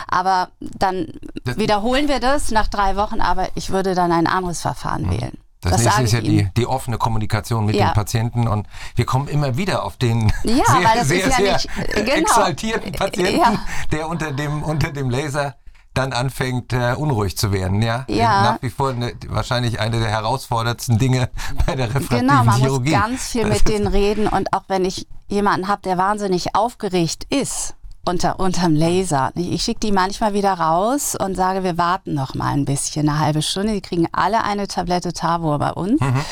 Aber 0.09 0.51
dann 0.61 1.07
wiederholen 1.45 2.09
wir 2.09 2.19
das 2.19 2.51
nach 2.51 2.69
drei 2.69 2.97
Wochen, 2.97 3.21
aber 3.21 3.49
ich 3.55 3.71
würde 3.71 3.95
dann 3.95 4.11
ein 4.11 4.27
anderes 4.27 4.61
Verfahren 4.61 5.03
mhm. 5.03 5.11
wählen. 5.11 5.39
Das, 5.61 5.73
das 5.73 5.85
nächste 5.85 6.03
ist 6.03 6.13
ja 6.13 6.21
die, 6.21 6.49
die, 6.57 6.67
offene 6.67 6.99
Kommunikation 6.99 7.65
mit 7.65 7.77
ja. 7.77 7.91
den 7.91 7.95
Patienten 7.95 8.49
und 8.49 8.67
wir 8.97 9.07
kommen 9.07 9.29
immer 9.29 9.57
wieder 9.57 9.85
auf 9.85 9.97
den 9.97 10.33
ja, 10.43 10.65
sehr, 11.05 11.05
sehr, 11.05 11.29
ja 11.29 11.37
sehr 11.37 11.53
nicht, 11.53 11.69
genau. 11.95 12.19
exaltierten 12.19 12.93
Patienten, 12.93 13.61
der 13.93 14.09
unter 14.09 14.33
dem, 14.33 14.65
unter 14.65 14.91
dem 14.91 15.09
Laser 15.09 15.55
dann 15.95 16.13
anfängt, 16.13 16.73
äh, 16.73 16.95
unruhig 16.97 17.37
zu 17.37 17.53
werden. 17.53 17.83
Ja? 17.83 18.05
ja. 18.09 18.43
Nach 18.53 18.63
wie 18.63 18.71
vor 18.71 18.91
eine, 18.91 19.13
wahrscheinlich 19.29 19.81
eine 19.81 19.99
der 19.99 20.09
herausforderndsten 20.09 20.99
Dinge 20.99 21.29
bei 21.67 21.75
der 21.77 21.89
refraktiven 21.89 22.29
Genau, 22.29 22.45
man 22.45 22.61
Chirurgie. 22.61 22.91
muss 22.91 23.01
ganz 23.01 23.29
viel 23.29 23.47
mit 23.47 23.69
denen 23.69 23.87
reden 23.87 24.27
und 24.27 24.53
auch 24.53 24.65
wenn 24.69 24.85
ich 24.85 25.07
jemanden 25.29 25.69
habe, 25.69 25.83
der 25.83 25.99
wahnsinnig 25.99 26.55
aufgeregt 26.55 27.27
ist, 27.31 27.75
unter, 28.05 28.41
unterm 28.41 28.75
Laser. 28.75 29.31
Ich 29.37 29.63
schicke 29.63 29.81
die 29.81 29.93
manchmal 29.93 30.35
wieder 30.35 30.55
raus 30.55 31.15
und 31.15 31.37
sage, 31.37 31.63
wir 31.63 31.79
warten 31.79 32.15
noch 32.15 32.35
mal 32.35 32.53
ein 32.53 32.65
bisschen, 32.65 33.09
eine 33.09 33.19
halbe 33.19 33.43
Stunde. 33.43 33.75
Die 33.75 33.81
kriegen 33.81 34.09
alle 34.13 34.43
eine 34.45 34.67
Tablette 34.67 35.13
Tavor 35.13 35.59
bei 35.59 35.71
uns. 35.73 36.01
Mhm. 36.01 36.25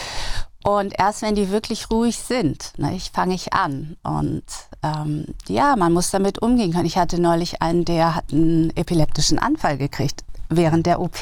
Und 0.63 0.95
erst 0.99 1.23
wenn 1.23 1.35
die 1.35 1.51
wirklich 1.51 1.91
ruhig 1.91 2.19
sind, 2.19 2.73
ne, 2.77 2.95
ich 2.95 3.11
fange 3.11 3.35
ich 3.35 3.55
an. 3.55 3.97
Und 4.03 4.45
ähm, 4.83 5.27
ja, 5.49 5.75
man 5.77 5.93
muss 5.93 6.11
damit 6.11 6.43
umgehen 6.43 6.73
können. 6.73 6.87
Ich 6.87 6.99
hatte 6.99 7.21
neulich 7.21 7.63
einen, 7.63 7.85
der 7.85 8.17
hat 8.17 8.33
einen 8.33 8.71
epileptischen 8.77 9.39
Anfall 9.39 9.79
gekriegt 9.79 10.25
während 10.51 10.85
der 10.87 11.01
OP. 11.01 11.19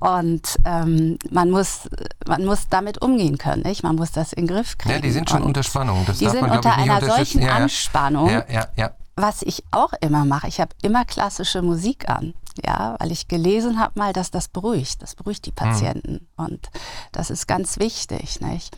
Und 0.00 0.56
ähm, 0.64 1.18
man, 1.30 1.50
muss, 1.50 1.88
man 2.26 2.44
muss 2.44 2.68
damit 2.68 3.00
umgehen 3.00 3.38
können, 3.38 3.62
nicht? 3.62 3.84
Man 3.84 3.94
muss 3.94 4.10
das 4.10 4.32
in 4.32 4.46
den 4.46 4.56
Griff 4.56 4.76
kriegen. 4.76 4.94
Ja, 4.94 5.00
die 5.00 5.12
sind 5.12 5.30
schon 5.30 5.42
Und 5.42 5.48
unter 5.48 5.62
Spannung. 5.62 6.04
Das 6.06 6.18
die 6.18 6.28
sind 6.28 6.40
man, 6.40 6.50
unter 6.50 6.74
einer 6.76 7.00
solchen 7.00 7.42
Ja. 7.42 7.52
Anspannung. 7.54 8.28
Ja, 8.28 8.44
ja, 8.50 8.66
ja. 8.76 8.90
Was 9.14 9.42
ich 9.42 9.62
auch 9.70 9.92
immer 10.00 10.24
mache, 10.24 10.48
ich 10.48 10.60
habe 10.60 10.70
immer 10.82 11.04
klassische 11.04 11.62
Musik 11.62 12.08
an. 12.08 12.34
Ja, 12.64 12.96
weil 12.98 13.12
ich 13.12 13.28
gelesen 13.28 13.78
habe 13.78 13.98
mal, 13.98 14.12
dass 14.12 14.30
das 14.30 14.48
beruhigt. 14.48 15.02
Das 15.02 15.14
beruhigt 15.14 15.46
die 15.46 15.52
Patienten. 15.52 16.28
Und 16.36 16.70
das 17.12 17.30
ist 17.30 17.46
ganz 17.46 17.78
wichtig, 17.78 18.40
nicht? 18.40 18.76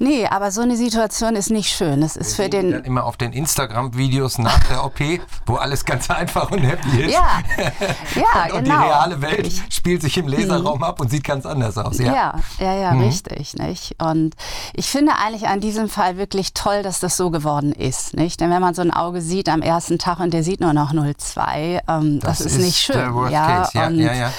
Nee, 0.00 0.26
aber 0.26 0.52
so 0.52 0.60
eine 0.60 0.76
Situation 0.76 1.34
ist 1.34 1.50
nicht 1.50 1.70
schön. 1.70 2.02
Es 2.02 2.16
ist 2.16 2.36
für 2.36 2.48
den. 2.48 2.72
immer 2.84 3.04
auf 3.04 3.16
den 3.16 3.32
Instagram-Videos 3.32 4.38
nach 4.38 4.62
der 4.64 4.84
OP, 4.84 5.00
wo 5.44 5.56
alles 5.56 5.84
ganz 5.84 6.08
einfach 6.10 6.52
und 6.52 6.60
happy 6.60 7.02
ist. 7.02 7.14
Ja, 7.14 7.40
ja, 8.14 8.54
und 8.54 8.64
genau. 8.64 8.80
die 8.80 8.86
reale 8.86 9.20
Welt 9.22 9.52
spielt 9.70 10.02
sich 10.02 10.16
im 10.18 10.28
Laserraum 10.28 10.84
ab 10.84 11.00
und 11.00 11.10
sieht 11.10 11.24
ganz 11.24 11.46
anders 11.46 11.76
aus. 11.76 11.98
Ja. 11.98 12.12
Ja, 12.12 12.34
ja, 12.60 12.74
ja, 12.74 12.90
richtig, 12.92 13.54
nicht? 13.54 13.96
Und 14.00 14.36
ich 14.72 14.88
finde 14.88 15.12
eigentlich 15.16 15.48
an 15.48 15.60
diesem 15.60 15.88
Fall 15.88 16.16
wirklich 16.16 16.54
toll, 16.54 16.84
dass 16.84 17.00
das 17.00 17.16
so 17.16 17.30
geworden 17.30 17.72
ist, 17.72 18.14
nicht? 18.14 18.40
Denn 18.40 18.50
wenn 18.50 18.62
man 18.62 18.74
so 18.74 18.82
ein 18.82 18.92
Auge 18.92 19.20
sieht 19.20 19.48
am 19.48 19.62
ersten 19.62 19.98
Tag 19.98 20.20
und 20.20 20.32
der 20.32 20.44
sieht 20.44 20.60
nur 20.60 20.74
noch 20.74 20.92
0,2, 20.92 21.80
ähm, 21.88 22.20
das, 22.20 22.40
ist, 22.40 22.58
nicht 22.58 22.78
schön. 22.78 22.96
der 22.96 23.14
Worst 23.14 23.32
ja, 23.32 23.46
Case. 23.46 23.70
Ja, 23.74 23.86
und 23.88 23.98
ja, 23.98 24.12
ja. 24.12 24.32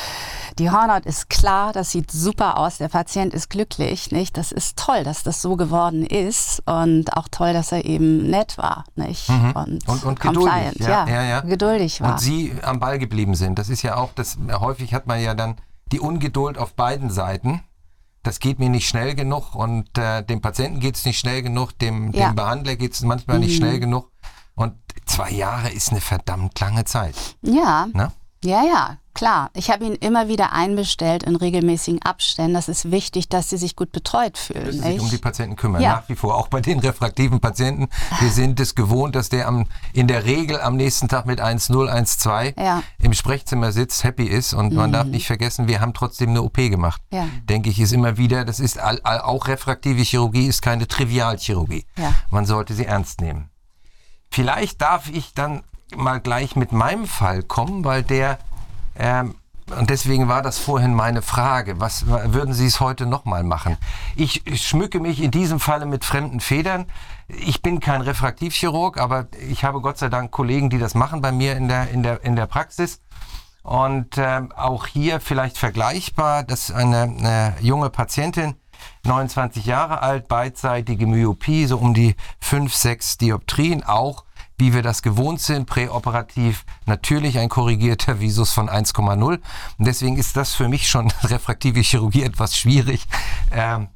Die 0.60 0.70
Hornhaut 0.70 1.06
ist 1.06 1.30
klar, 1.30 1.72
das 1.74 1.92
sieht 1.92 2.12
super 2.12 2.58
aus, 2.58 2.78
der 2.78 2.90
Patient 2.90 3.34
ist 3.34 3.50
glücklich, 3.50 4.12
nicht? 4.12 4.36
Das 4.38 4.52
ist 4.52 4.78
toll, 4.78 5.04
dass 5.06 5.24
das 5.24 5.42
so 5.42 5.56
geworden 5.56 6.06
ist 6.06 6.62
und 6.66 7.16
auch 7.16 7.28
toll, 7.32 7.54
dass 7.54 7.72
er 7.72 7.86
eben 7.86 8.30
nett 8.30 8.58
war, 8.58 8.84
nicht? 8.96 9.30
Und, 9.30 9.40
Mhm. 9.40 9.54
Und, 9.56 10.04
und 10.04 10.20
geduldig. 10.20 10.24
compliant, 10.52 10.80
Ja, 10.80 11.08
ja, 11.08 11.24
ja. 11.24 11.40
geduldig 11.42 12.02
war. 12.02 12.12
Und 12.12 12.20
sie 12.20 12.54
am 12.62 12.80
Ball 12.80 13.00
geblieben 13.00 13.36
sind. 13.36 13.58
Das 13.58 13.70
ist 13.70 13.82
ja 13.84 13.96
auch, 13.96 14.12
das, 14.14 14.38
häufig 14.60 14.94
hat 14.94 15.08
man 15.08 15.22
ja 15.22 15.34
dann 15.34 15.56
die 15.94 16.00
Ungeduld 16.00 16.58
auf 16.58 16.74
beiden 16.76 17.10
Seiten. 17.10 17.64
Das 18.24 18.40
geht 18.40 18.60
mir 18.60 18.70
nicht 18.70 18.88
schnell 18.90 19.16
genug 19.16 19.56
und 19.56 19.98
äh, 19.98 20.24
dem 20.24 20.42
Patienten 20.42 20.82
geht 20.82 20.96
es 20.98 21.06
nicht 21.06 21.20
schnell 21.20 21.42
genug, 21.42 21.80
dem, 21.80 22.12
Ja. 22.12 22.28
dem 22.30 22.36
Behandler 22.36 22.76
geht 22.76 22.94
es 22.94 23.02
manchmal 23.02 23.40
nicht 23.40 23.56
schnell 23.56 23.80
genug. 23.80 24.12
Und 24.56 24.74
zwei 25.06 25.32
Jahre 25.32 25.70
ist 25.70 25.92
eine 25.92 26.02
verdammt 26.02 26.60
lange 26.60 26.84
Zeit. 26.84 27.16
Ja, 27.42 27.88
Ne? 27.94 28.12
Ja, 28.44 28.64
ja, 28.64 28.98
klar. 29.14 29.50
Ich 29.54 29.70
habe 29.70 29.84
ihn 29.86 29.96
immer 29.96 30.28
wieder 30.30 30.54
einbestellt 30.54 31.24
in 31.24 31.36
regelmäßigen 31.36 32.02
Abständen. 32.02 32.54
Das 32.54 32.70
ist 32.70 32.90
wichtig, 32.90 33.28
dass 33.28 33.50
sie 33.50 33.58
sich 33.58 33.76
gut 33.76 33.92
betreut 33.92 34.38
fühlen. 34.38 34.66
müssen 34.68 34.82
sich 34.82 34.92
nicht? 34.94 35.02
um 35.02 35.10
die 35.10 35.18
Patienten 35.18 35.56
kümmern. 35.58 35.82
Ja. 35.82 35.96
Nach 35.96 36.10
wie 36.10 36.16
vor, 36.16 36.36
auch 36.38 36.48
bei 36.48 36.62
den 36.62 36.80
refraktiven 36.80 37.42
Patienten. 37.42 37.90
Wir 38.22 38.30
sind 38.30 38.60
es 38.60 38.76
gewohnt, 38.76 39.16
dass 39.16 39.28
der 39.30 39.48
am, 39.48 39.66
in 39.94 40.08
der 40.08 40.24
Regel 40.26 40.62
am 40.62 40.78
nächsten 40.78 41.10
Tag 41.10 41.26
mit 41.26 41.42
1,0, 41.42 41.90
1,2 41.92 42.62
Ja. 42.64 42.82
im 43.00 43.14
Sprechzimmer 43.14 43.72
sitzt, 43.74 44.04
happy 44.06 44.26
ist. 44.26 44.54
Und 44.54 44.74
man 44.74 44.94
darf 44.94 45.08
nicht 45.08 45.28
vergessen, 45.28 45.68
wir 45.68 45.82
haben 45.82 45.94
trotzdem 45.94 46.30
eine 46.30 46.42
OP 46.42 46.56
gemacht. 46.56 47.02
Ja. 47.12 47.28
Denke 47.44 47.70
ich, 47.70 47.80
ist 47.80 47.92
immer 47.92 48.18
wieder, 48.18 48.46
das 48.46 48.60
ist 48.62 48.80
all, 48.80 49.02
all, 49.04 49.20
auch 49.20 49.48
refraktive 49.48 50.02
Chirurgie, 50.02 50.48
ist 50.48 50.62
keine 50.62 50.88
Trivialchirurgie. 50.88 51.86
Man 52.32 52.46
sollte 52.46 52.74
sie 52.74 52.86
ernst 52.86 53.20
nehmen. 53.20 53.50
Vielleicht 54.32 54.82
darf 54.82 55.10
ich 55.10 55.34
dann 55.34 55.64
mal 55.96 56.20
gleich 56.20 56.56
mit 56.56 56.72
meinem 56.72 57.06
Fall 57.06 57.44
kommen, 57.44 57.84
weil 57.84 58.04
der, 58.04 58.40
ähm, 58.96 59.36
und 59.78 59.90
deswegen 59.90 60.28
war 60.28 60.42
das 60.42 60.58
vorhin 60.58 60.96
meine 60.96 61.22
Frage, 61.22 61.80
was 61.80 62.08
würden 62.08 62.54
Sie 62.54 62.66
es 62.66 62.80
heute 62.80 63.06
nochmal 63.06 63.44
machen? 63.44 63.78
Ich, 64.16 64.44
schmücke 64.56 65.00
mich 65.00 65.22
in 65.22 65.32
diesem 65.32 65.60
Falle 65.60 65.86
mit 65.86 66.04
fremden 66.04 66.40
Federn. 66.40 66.88
Ich 67.28 67.62
bin 67.62 67.80
kein 67.80 68.02
Refraktivchirurg, 68.02 69.00
aber 69.00 69.28
ich 69.48 69.64
habe 69.64 69.82
Gott 69.82 70.00
sei 70.00 70.10
Dank 70.10 70.32
Kollegen, 70.32 70.70
die 70.70 70.80
das 70.80 70.96
machen 70.96 71.22
bei 71.22 71.32
mir 71.32 71.56
in 71.56 71.68
der, 71.68 71.90
in 71.90 72.02
der, 72.02 72.24
in 72.24 72.36
der 72.36 72.48
Praxis. 72.48 73.00
Und 73.62 74.18
ähm, 74.18 74.52
auch 74.54 74.88
hier 74.88 75.20
vielleicht 75.20 75.58
vergleichbar, 75.58 76.44
dass 76.44 76.72
eine, 76.72 77.02
eine 77.04 77.54
junge 77.60 77.92
Patientin, 77.92 78.56
29 79.06 79.66
Jahre 79.66 80.02
alt, 80.02 80.28
beidseitige 80.28 81.06
Myopie, 81.06 81.66
so 81.66 81.78
um 81.78 81.94
die 81.94 82.16
5, 82.40 82.74
6 82.74 83.18
Dioptrien, 83.18 83.84
auch 83.84 84.24
wie 84.60 84.74
wir 84.74 84.82
das 84.82 85.02
gewohnt 85.02 85.42
sind, 85.42 85.66
präoperativ 85.66 86.66
natürlich 86.86 87.40
ein 87.40 87.50
korrigierter 87.50 88.20
Visus 88.20 88.52
von 88.52 88.70
1,0. 88.70 89.20
Und 89.24 89.42
deswegen 89.80 90.18
ist 90.18 90.36
das 90.38 90.54
für 90.54 90.68
mich 90.68 90.90
schon 90.90 91.12
refraktive 91.24 91.80
Chirurgie 91.82 92.24
etwas 92.24 92.58
schwierig. 92.58 93.06
Ähm, 93.52 93.88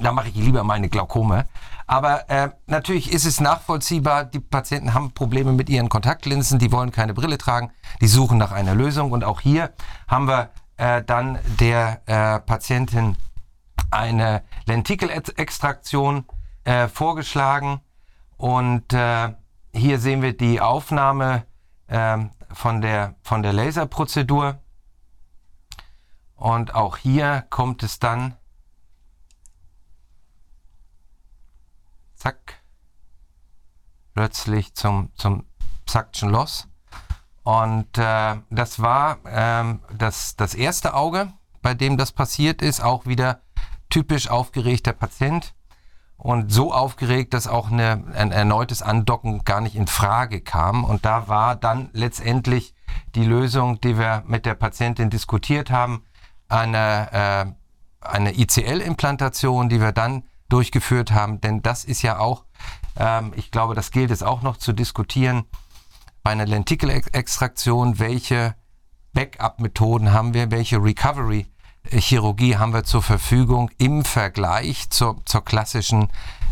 da 0.00 0.12
mache 0.12 0.28
ich 0.28 0.34
lieber 0.34 0.64
meine 0.64 0.88
Glaukome. 0.88 1.46
Aber 1.86 2.28
äh, 2.30 2.48
natürlich 2.66 3.12
ist 3.12 3.26
es 3.26 3.40
nachvollziehbar, 3.40 4.24
die 4.24 4.40
Patienten 4.40 4.94
haben 4.94 5.12
Probleme 5.12 5.52
mit 5.52 5.68
ihren 5.68 5.88
Kontaktlinsen, 5.88 6.58
die 6.58 6.72
wollen 6.72 6.90
keine 6.90 7.12
Brille 7.12 7.36
tragen, 7.36 7.70
die 8.00 8.06
suchen 8.06 8.38
nach 8.38 8.52
einer 8.52 8.74
Lösung. 8.74 9.12
Und 9.12 9.22
auch 9.22 9.40
hier 9.40 9.72
haben 10.08 10.26
wir 10.26 10.50
äh, 10.78 11.02
dann 11.02 11.38
der 11.60 12.00
äh, 12.06 12.40
Patientin 12.40 13.16
eine 13.90 14.42
Lentikelextraktion 14.66 16.24
äh, 16.64 16.88
vorgeschlagen. 16.88 17.80
Und 18.36 18.92
äh, 18.92 19.28
hier 19.74 19.98
sehen 19.98 20.22
wir 20.22 20.36
die 20.36 20.60
Aufnahme 20.60 21.46
ähm, 21.88 22.30
von, 22.52 22.80
der, 22.80 23.16
von 23.22 23.42
der 23.42 23.52
Laserprozedur. 23.52 24.60
Und 26.36 26.74
auch 26.74 26.96
hier 26.96 27.44
kommt 27.50 27.82
es 27.82 27.98
dann 27.98 28.36
zack, 32.14 32.62
plötzlich 34.14 34.74
zum, 34.74 35.10
zum 35.16 35.44
Suction 35.88 36.30
Loss. 36.30 36.68
Und 37.42 37.98
äh, 37.98 38.36
das 38.50 38.80
war 38.80 39.18
ähm, 39.26 39.82
das, 39.92 40.36
das 40.36 40.54
erste 40.54 40.94
Auge, 40.94 41.32
bei 41.60 41.74
dem 41.74 41.98
das 41.98 42.12
passiert 42.12 42.62
ist, 42.62 42.80
auch 42.80 43.06
wieder 43.06 43.42
typisch 43.90 44.30
aufgeregter 44.30 44.92
Patient. 44.92 45.54
Und 46.16 46.52
so 46.52 46.72
aufgeregt, 46.72 47.34
dass 47.34 47.46
auch 47.46 47.70
eine, 47.70 48.04
ein 48.14 48.32
erneutes 48.32 48.82
Andocken 48.82 49.44
gar 49.44 49.60
nicht 49.60 49.76
in 49.76 49.86
Frage 49.86 50.40
kam. 50.40 50.84
Und 50.84 51.04
da 51.04 51.28
war 51.28 51.56
dann 51.56 51.90
letztendlich 51.92 52.74
die 53.14 53.24
Lösung, 53.24 53.80
die 53.80 53.98
wir 53.98 54.22
mit 54.26 54.46
der 54.46 54.54
Patientin 54.54 55.10
diskutiert 55.10 55.70
haben, 55.70 56.04
eine, 56.48 57.12
äh, 57.12 58.06
eine 58.06 58.38
ICL-Implantation, 58.38 59.68
die 59.68 59.80
wir 59.80 59.92
dann 59.92 60.24
durchgeführt 60.48 61.12
haben. 61.12 61.40
Denn 61.40 61.62
das 61.62 61.84
ist 61.84 62.02
ja 62.02 62.18
auch, 62.18 62.44
ähm, 62.96 63.32
ich 63.36 63.50
glaube, 63.50 63.74
das 63.74 63.90
gilt 63.90 64.10
es 64.10 64.22
auch 64.22 64.42
noch 64.42 64.56
zu 64.56 64.72
diskutieren, 64.72 65.44
bei 66.22 66.30
einer 66.30 66.46
Lentikelextraktion, 66.46 67.98
welche 67.98 68.54
Backup-Methoden 69.12 70.12
haben 70.12 70.32
wir, 70.34 70.50
welche 70.50 70.82
Recovery-Chirurgie 71.84 72.56
haben 72.56 72.72
wir 72.72 72.84
zur 72.84 73.02
Verfügung 73.02 73.70
im 73.78 74.04
Vergleich 74.04 74.90
zur, 74.90 75.16
zur 75.24 75.44
klassischen 75.44 76.08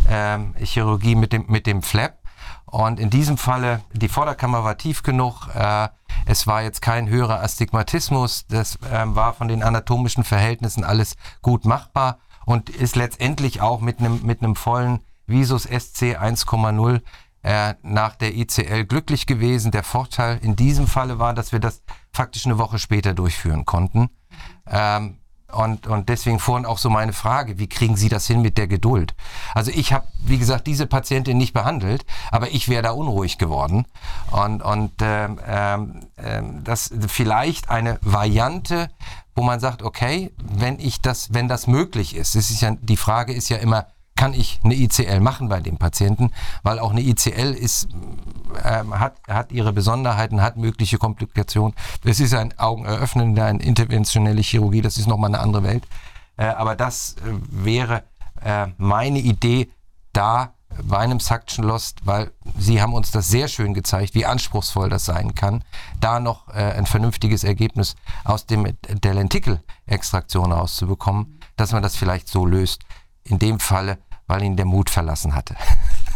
ähm, 0.09 0.55
Chirurgie 0.59 1.14
mit 1.14 1.33
dem, 1.33 1.47
mit 1.49 1.66
dem 1.66 1.83
Flap. 1.83 2.18
Und 2.66 2.99
in 2.99 3.11
diesem 3.11 3.37
Falle, 3.37 3.83
die 3.92 4.09
Vorderkammer 4.09 4.64
war 4.64 4.79
tief 4.79 5.03
genug, 5.03 5.49
äh, 5.55 5.88
es 6.27 6.47
war 6.47 6.62
jetzt 6.62 6.81
kein 6.81 7.09
höherer 7.09 7.42
Astigmatismus, 7.42 8.47
das 8.49 8.79
ähm, 8.90 9.14
war 9.14 9.35
von 9.35 9.49
den 9.49 9.62
anatomischen 9.62 10.25
Verhältnissen 10.25 10.85
alles 10.85 11.16
gut 11.42 11.64
machbar 11.64 12.18
und 12.47 12.71
ist 12.71 12.97
letztendlich 12.97 13.61
auch 13.61 13.81
mit 13.81 13.99
einem 13.99 14.25
mit 14.25 14.42
einem 14.42 14.57
vollen 14.57 15.01
Visus 15.27 15.64
SC 15.64 16.16
1,0 16.16 17.03
äh, 17.42 17.75
nach 17.83 18.16
der 18.16 18.35
ICL 18.35 18.85
glücklich 18.85 19.27
gewesen. 19.27 19.71
Der 19.71 19.85
Vorteil 19.85 20.38
in 20.42 20.57
diesem 20.57 20.87
Falle 20.87 21.18
war, 21.18 21.35
dass 21.35 21.53
wir 21.53 21.61
das 21.61 21.83
faktisch 22.12 22.47
eine 22.47 22.59
Woche 22.59 22.79
später 22.79 23.14
durchführen 23.14 23.64
konnten. 23.64 24.09
Ähm, 24.66 25.18
und, 25.52 25.86
und 25.86 26.08
deswegen 26.08 26.38
vorhin 26.38 26.66
auch 26.66 26.78
so 26.78 26.90
meine 26.90 27.12
Frage, 27.12 27.58
wie 27.58 27.68
kriegen 27.68 27.96
Sie 27.96 28.08
das 28.08 28.26
hin 28.26 28.42
mit 28.42 28.58
der 28.58 28.66
Geduld? 28.66 29.14
Also 29.54 29.70
ich 29.74 29.92
habe, 29.92 30.06
wie 30.18 30.38
gesagt, 30.38 30.66
diese 30.66 30.86
Patientin 30.86 31.38
nicht 31.38 31.52
behandelt, 31.52 32.04
aber 32.30 32.50
ich 32.50 32.68
wäre 32.68 32.82
da 32.82 32.90
unruhig 32.90 33.38
geworden. 33.38 33.86
Und, 34.30 34.62
und 34.62 34.92
ähm, 35.00 35.38
ähm, 36.18 36.64
das 36.64 36.90
vielleicht 37.08 37.70
eine 37.70 37.98
Variante, 38.02 38.90
wo 39.34 39.42
man 39.42 39.60
sagt, 39.60 39.82
okay, 39.82 40.32
wenn 40.42 40.78
ich 40.78 41.00
das, 41.00 41.32
wenn 41.32 41.48
das 41.48 41.66
möglich 41.66 42.16
ist, 42.16 42.34
es 42.34 42.50
ist 42.50 42.60
ja, 42.60 42.72
die 42.80 42.96
Frage 42.96 43.32
ist 43.32 43.48
ja 43.48 43.58
immer, 43.58 43.86
kann 44.16 44.34
ich 44.34 44.60
eine 44.62 44.74
ICL 44.74 45.20
machen 45.20 45.48
bei 45.48 45.60
dem 45.60 45.78
Patienten, 45.78 46.30
weil 46.62 46.78
auch 46.78 46.90
eine 46.90 47.00
ICL 47.00 47.54
ist, 47.54 47.88
ähm, 48.64 48.98
hat, 48.98 49.16
hat 49.28 49.52
ihre 49.52 49.72
Besonderheiten, 49.72 50.42
hat 50.42 50.56
mögliche 50.56 50.98
Komplikationen. 50.98 51.74
Das 52.04 52.20
ist 52.20 52.34
ein 52.34 52.58
augeneröffnender, 52.58 53.46
eine 53.46 53.62
interventionelle 53.62 54.40
Chirurgie, 54.40 54.82
das 54.82 54.98
ist 54.98 55.06
nochmal 55.06 55.30
eine 55.30 55.40
andere 55.40 55.62
Welt. 55.62 55.84
Äh, 56.36 56.46
aber 56.46 56.76
das 56.76 57.16
äh, 57.18 57.32
wäre 57.50 58.04
äh, 58.44 58.68
meine 58.78 59.18
Idee, 59.18 59.70
da 60.12 60.54
bei 60.82 60.98
einem 60.98 61.20
Suction 61.20 61.64
Lost, 61.64 62.06
weil 62.06 62.30
Sie 62.58 62.80
haben 62.80 62.94
uns 62.94 63.10
das 63.10 63.28
sehr 63.28 63.48
schön 63.48 63.74
gezeigt, 63.74 64.14
wie 64.14 64.26
anspruchsvoll 64.26 64.88
das 64.88 65.04
sein 65.04 65.34
kann, 65.34 65.64
da 66.00 66.20
noch 66.20 66.48
äh, 66.48 66.72
ein 66.72 66.86
vernünftiges 66.86 67.44
Ergebnis 67.44 67.94
aus 68.24 68.46
dem, 68.46 68.66
der 68.88 69.14
Lentikelextraktion 69.14 70.52
rauszubekommen, 70.52 71.40
dass 71.56 71.72
man 71.72 71.82
das 71.82 71.96
vielleicht 71.96 72.28
so 72.28 72.46
löst. 72.46 72.82
In 73.24 73.38
dem 73.38 73.60
Falle, 73.60 73.98
weil 74.26 74.42
ihn 74.42 74.56
der 74.56 74.66
Mut 74.66 74.90
verlassen 74.90 75.34
hatte. 75.34 75.56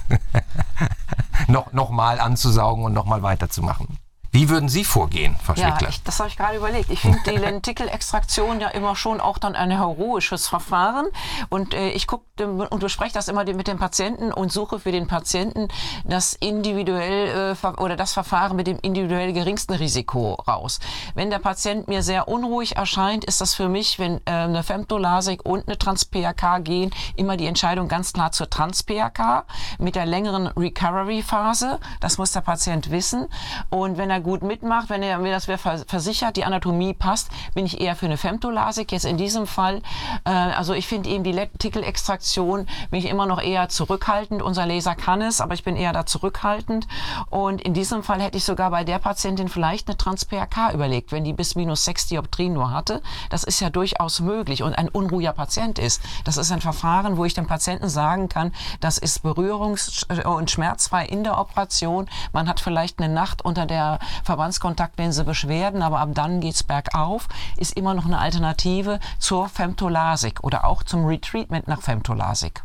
noch, 1.48 1.72
noch 1.72 1.90
mal 1.90 2.20
anzusaugen 2.20 2.84
und 2.84 2.92
noch 2.92 3.06
mal 3.06 3.22
weiterzumachen. 3.22 3.98
Wie 4.36 4.50
würden 4.50 4.68
Sie 4.68 4.84
vorgehen, 4.84 5.34
Frau 5.42 5.54
Ja, 5.54 5.70
Schwickler? 5.70 5.88
ich, 5.88 6.02
das 6.02 6.18
habe 6.18 6.28
ich 6.28 6.36
gerade 6.36 6.58
überlegt. 6.58 6.90
Ich 6.90 7.00
finde 7.00 7.18
die 7.24 7.38
Lentikelextraktion 7.38 8.60
ja 8.60 8.68
immer 8.68 8.94
schon 8.94 9.18
auch 9.18 9.38
dann 9.38 9.56
ein 9.56 9.70
heroisches 9.70 10.46
Verfahren. 10.46 11.06
Und 11.48 11.72
äh, 11.72 11.88
ich 11.92 12.06
gucke 12.06 12.26
und 12.44 12.80
bespreche 12.80 13.14
das 13.14 13.28
immer 13.28 13.46
mit 13.46 13.66
dem 13.66 13.78
Patienten 13.78 14.34
und 14.34 14.52
suche 14.52 14.78
für 14.78 14.92
den 14.92 15.06
Patienten 15.06 15.68
das 16.04 16.34
individuell 16.34 17.56
äh, 17.62 17.66
oder 17.80 17.96
das 17.96 18.12
Verfahren 18.12 18.56
mit 18.56 18.66
dem 18.66 18.78
individuell 18.82 19.32
geringsten 19.32 19.72
Risiko 19.72 20.34
raus. 20.46 20.80
Wenn 21.14 21.30
der 21.30 21.38
Patient 21.38 21.88
mir 21.88 22.02
sehr 22.02 22.28
unruhig 22.28 22.76
erscheint, 22.76 23.24
ist 23.24 23.40
das 23.40 23.54
für 23.54 23.70
mich, 23.70 23.98
wenn 23.98 24.18
äh, 24.26 24.32
eine 24.32 24.62
Femtolasik 24.62 25.46
und 25.46 25.66
eine 25.66 25.78
Trans-PRK 25.78 26.58
gehen, 26.58 26.90
immer 27.16 27.38
die 27.38 27.46
Entscheidung 27.46 27.88
ganz 27.88 28.12
klar 28.12 28.32
zur 28.32 28.50
Trans-PRK 28.50 29.46
mit 29.78 29.94
der 29.94 30.04
längeren 30.04 30.48
Recovery-Phase. 30.48 31.80
Das 32.00 32.18
muss 32.18 32.32
der 32.32 32.42
Patient 32.42 32.90
wissen. 32.90 33.28
Und 33.70 33.96
wenn 33.96 34.10
er 34.10 34.25
gut 34.26 34.42
mitmacht, 34.42 34.90
wenn 34.90 35.02
er 35.02 35.18
mir 35.18 35.30
das 35.30 35.46
versichert, 35.86 36.36
die 36.36 36.44
Anatomie 36.44 36.94
passt, 36.94 37.30
bin 37.54 37.64
ich 37.64 37.80
eher 37.80 37.94
für 37.94 38.06
eine 38.06 38.16
Femtolasik. 38.16 38.90
Jetzt 38.90 39.04
in 39.04 39.16
diesem 39.16 39.46
Fall, 39.46 39.82
äh, 40.24 40.30
also 40.30 40.74
ich 40.74 40.88
finde 40.88 41.08
eben 41.08 41.22
die 41.22 41.30
Lentikelextraktion, 41.30 42.66
bin 42.90 42.98
ich 42.98 43.08
immer 43.08 43.26
noch 43.26 43.40
eher 43.40 43.68
zurückhaltend. 43.68 44.42
Unser 44.42 44.66
Laser 44.66 44.96
kann 44.96 45.22
es, 45.22 45.40
aber 45.40 45.54
ich 45.54 45.62
bin 45.62 45.76
eher 45.76 45.92
da 45.92 46.06
zurückhaltend. 46.06 46.88
Und 47.30 47.62
in 47.62 47.72
diesem 47.72 48.02
Fall 48.02 48.20
hätte 48.20 48.36
ich 48.36 48.44
sogar 48.44 48.70
bei 48.70 48.82
der 48.82 48.98
Patientin 48.98 49.48
vielleicht 49.48 49.88
eine 49.88 49.96
Trans-PRK 49.96 50.72
überlegt, 50.72 51.12
wenn 51.12 51.22
die 51.22 51.32
bis 51.32 51.54
minus 51.54 51.84
6 51.84 52.08
Dioptrien 52.08 52.52
nur 52.52 52.72
hatte. 52.72 53.02
Das 53.30 53.44
ist 53.44 53.60
ja 53.60 53.70
durchaus 53.70 54.18
möglich 54.18 54.64
und 54.64 54.74
ein 54.76 54.88
unruhiger 54.88 55.34
Patient 55.34 55.78
ist. 55.78 56.02
Das 56.24 56.36
ist 56.36 56.50
ein 56.50 56.60
Verfahren, 56.60 57.16
wo 57.16 57.24
ich 57.24 57.34
dem 57.34 57.46
Patienten 57.46 57.88
sagen 57.88 58.28
kann, 58.28 58.52
das 58.80 58.98
ist 58.98 59.24
berührungs- 59.24 60.04
und 60.24 60.50
schmerzfrei 60.50 61.06
in 61.06 61.22
der 61.22 61.38
Operation. 61.38 62.10
Man 62.32 62.48
hat 62.48 62.58
vielleicht 62.58 62.98
eine 62.98 63.12
Nacht 63.12 63.44
unter 63.44 63.66
der 63.66 64.00
Verbandskontaktlinse 64.24 65.24
Beschwerden, 65.24 65.82
aber 65.82 66.00
ab 66.00 66.10
dann 66.12 66.40
geht's 66.40 66.62
bergauf. 66.62 67.28
Ist 67.56 67.76
immer 67.76 67.94
noch 67.94 68.06
eine 68.06 68.18
Alternative 68.18 69.00
zur 69.18 69.48
Femtolasik 69.48 70.42
oder 70.42 70.64
auch 70.64 70.82
zum 70.82 71.04
Retreatment 71.04 71.68
nach 71.68 71.82
Femtolasik. 71.82 72.62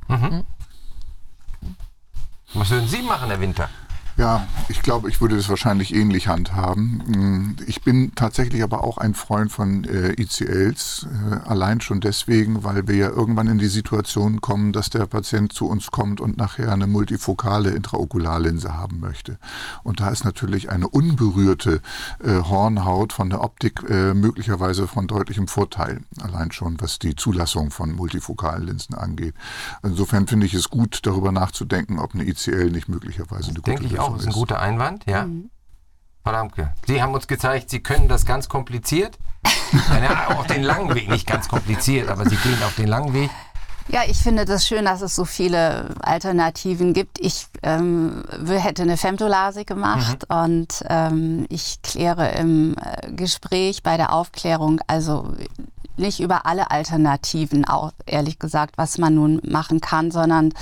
Was 2.54 2.70
würden 2.70 2.88
Sie 2.88 3.02
machen, 3.02 3.30
Herr 3.30 3.40
Winter? 3.40 3.70
Ja, 4.18 4.48
ich 4.68 4.82
glaube, 4.82 5.10
ich 5.10 5.22
würde 5.22 5.36
das 5.36 5.50
wahrscheinlich 5.50 5.96
ähnlich 5.96 6.28
handhaben. 6.28 7.02
Mm, 7.08 7.56
Ich 7.66 7.82
bin 7.82 8.14
tatsächlich 8.16 8.62
aber 8.64 8.84
auch 8.84 8.98
ein 8.98 9.14
Freund 9.14 9.52
von 9.52 9.84
äh, 9.86 10.12
ICLs, 10.22 11.08
äh, 11.08 11.48
allein 11.48 11.82
schon 11.82 12.02
deswegen, 12.02 12.64
weil 12.64 12.88
wir 12.88 12.96
ja 12.96 13.10
irgendwann 13.10 13.48
in 13.48 13.58
die 13.58 13.68
Situation 13.68 14.42
kommen, 14.42 14.74
dass 14.74 14.90
der 14.90 15.06
Patient 15.06 15.54
zu 15.54 15.68
uns 15.68 15.92
kommt 15.92 16.20
und 16.22 16.38
nachher 16.38 16.72
eine 16.72 16.88
multifokale 16.88 17.72
Intraokularlinse 17.72 18.76
haben 18.76 19.00
möchte. 19.00 19.38
Und 19.84 20.00
da 20.02 20.10
ist 20.10 20.26
natürlich 20.26 20.70
eine 20.70 20.88
unberührte 20.88 21.82
äh, 22.24 22.42
Hornhaut 22.42 23.14
von 23.14 23.30
der 23.30 23.42
Optik 23.42 23.82
äh, 23.90 24.14
möglicherweise 24.14 24.88
von 24.88 25.08
deutlichem 25.08 25.48
Vorteil, 25.48 26.02
allein 26.22 26.52
schon 26.52 26.80
was 26.80 27.00
die 27.00 27.16
Zulassung 27.16 27.72
von 27.72 27.94
multifokalen 27.96 28.68
Linsen 28.68 28.96
angeht. 28.96 29.36
Insofern 29.84 30.28
finde 30.28 30.46
ich 30.46 30.54
es 30.54 30.70
gut, 30.70 31.00
darüber 31.04 31.32
nachzudenken, 31.32 31.98
ob 32.00 32.14
eine 32.14 32.26
ICL 32.26 32.72
nicht 32.72 32.90
möglicherweise 32.90 33.52
eine 33.52 33.62
gute 33.62 33.84
ich 33.84 34.00
auch, 34.02 34.18
ist 34.18 34.28
ein 34.28 34.34
guter 34.34 34.60
Einwand, 34.60 35.06
ja. 35.06 35.28
Frau 36.24 36.32
Lamke, 36.32 36.74
Sie 36.86 37.02
haben 37.02 37.14
uns 37.14 37.28
gezeigt, 37.28 37.70
Sie 37.70 37.82
können 37.82 38.08
das 38.08 38.26
ganz 38.26 38.48
kompliziert. 38.48 39.18
ja, 39.74 40.30
auch 40.38 40.46
den 40.46 40.64
langen 40.64 40.94
Weg, 40.94 41.10
nicht 41.10 41.26
ganz 41.26 41.48
kompliziert, 41.48 42.10
aber 42.10 42.30
Sie 42.30 42.36
gehen 42.36 42.62
auf 42.64 42.76
den 42.76 42.88
langen 42.88 43.14
Weg. 43.14 43.32
Ja, 43.88 44.02
ich 44.08 44.18
finde 44.18 44.46
das 44.46 44.68
schön, 44.68 44.86
dass 44.86 45.02
es 45.02 45.16
so 45.16 45.26
viele 45.26 45.90
Alternativen 46.02 46.94
gibt. 46.94 47.20
Ich 47.20 47.48
ähm, 47.64 48.24
hätte 48.48 48.84
eine 48.84 48.96
Femtolasik 48.96 49.68
gemacht 49.68 50.26
und 50.30 50.84
ähm, 50.88 51.46
ich 51.50 51.82
kläre 51.82 52.30
im 52.36 52.76
äh, 52.78 53.12
Gespräch 53.12 53.84
bei 53.84 53.98
der 53.98 54.14
Aufklärung 54.14 54.80
also 54.88 55.34
nicht 55.98 56.20
über 56.20 56.46
alle 56.46 56.72
Alternativen, 56.72 57.66
auch 57.66 57.92
ehrlich 58.06 58.40
gesagt, 58.40 58.78
was 58.78 58.98
man 58.98 59.16
nun 59.16 59.42
machen 59.44 59.82
kann, 59.82 60.12
sondern 60.12 60.54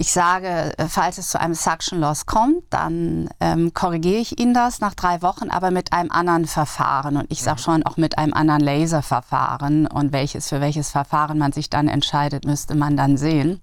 ich 0.00 0.12
sage, 0.12 0.72
äh, 0.78 0.88
falls 0.88 1.18
es 1.18 1.28
zu 1.28 1.38
einem 1.38 1.52
Suction 1.52 2.00
Loss 2.00 2.24
kommt, 2.24 2.62
dann 2.70 3.28
ähm, 3.38 3.74
korrigiere 3.74 4.18
ich 4.18 4.40
Ihnen 4.40 4.54
das 4.54 4.80
nach 4.80 4.94
drei 4.94 5.20
Wochen, 5.20 5.50
aber 5.50 5.70
mit 5.70 5.92
einem 5.92 6.10
anderen 6.10 6.46
Verfahren. 6.46 7.18
Und 7.18 7.26
ich 7.30 7.42
sage 7.42 7.60
schon 7.60 7.82
auch 7.82 7.98
mit 7.98 8.16
einem 8.16 8.32
anderen 8.32 8.62
Laserverfahren. 8.62 9.86
Und 9.86 10.14
welches 10.14 10.48
für 10.48 10.62
welches 10.62 10.90
Verfahren 10.90 11.36
man 11.36 11.52
sich 11.52 11.68
dann 11.68 11.86
entscheidet, 11.86 12.46
müsste 12.46 12.74
man 12.76 12.96
dann 12.96 13.18
sehen. 13.18 13.60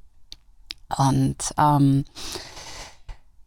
Und 0.95 1.56
ähm, 1.58 2.06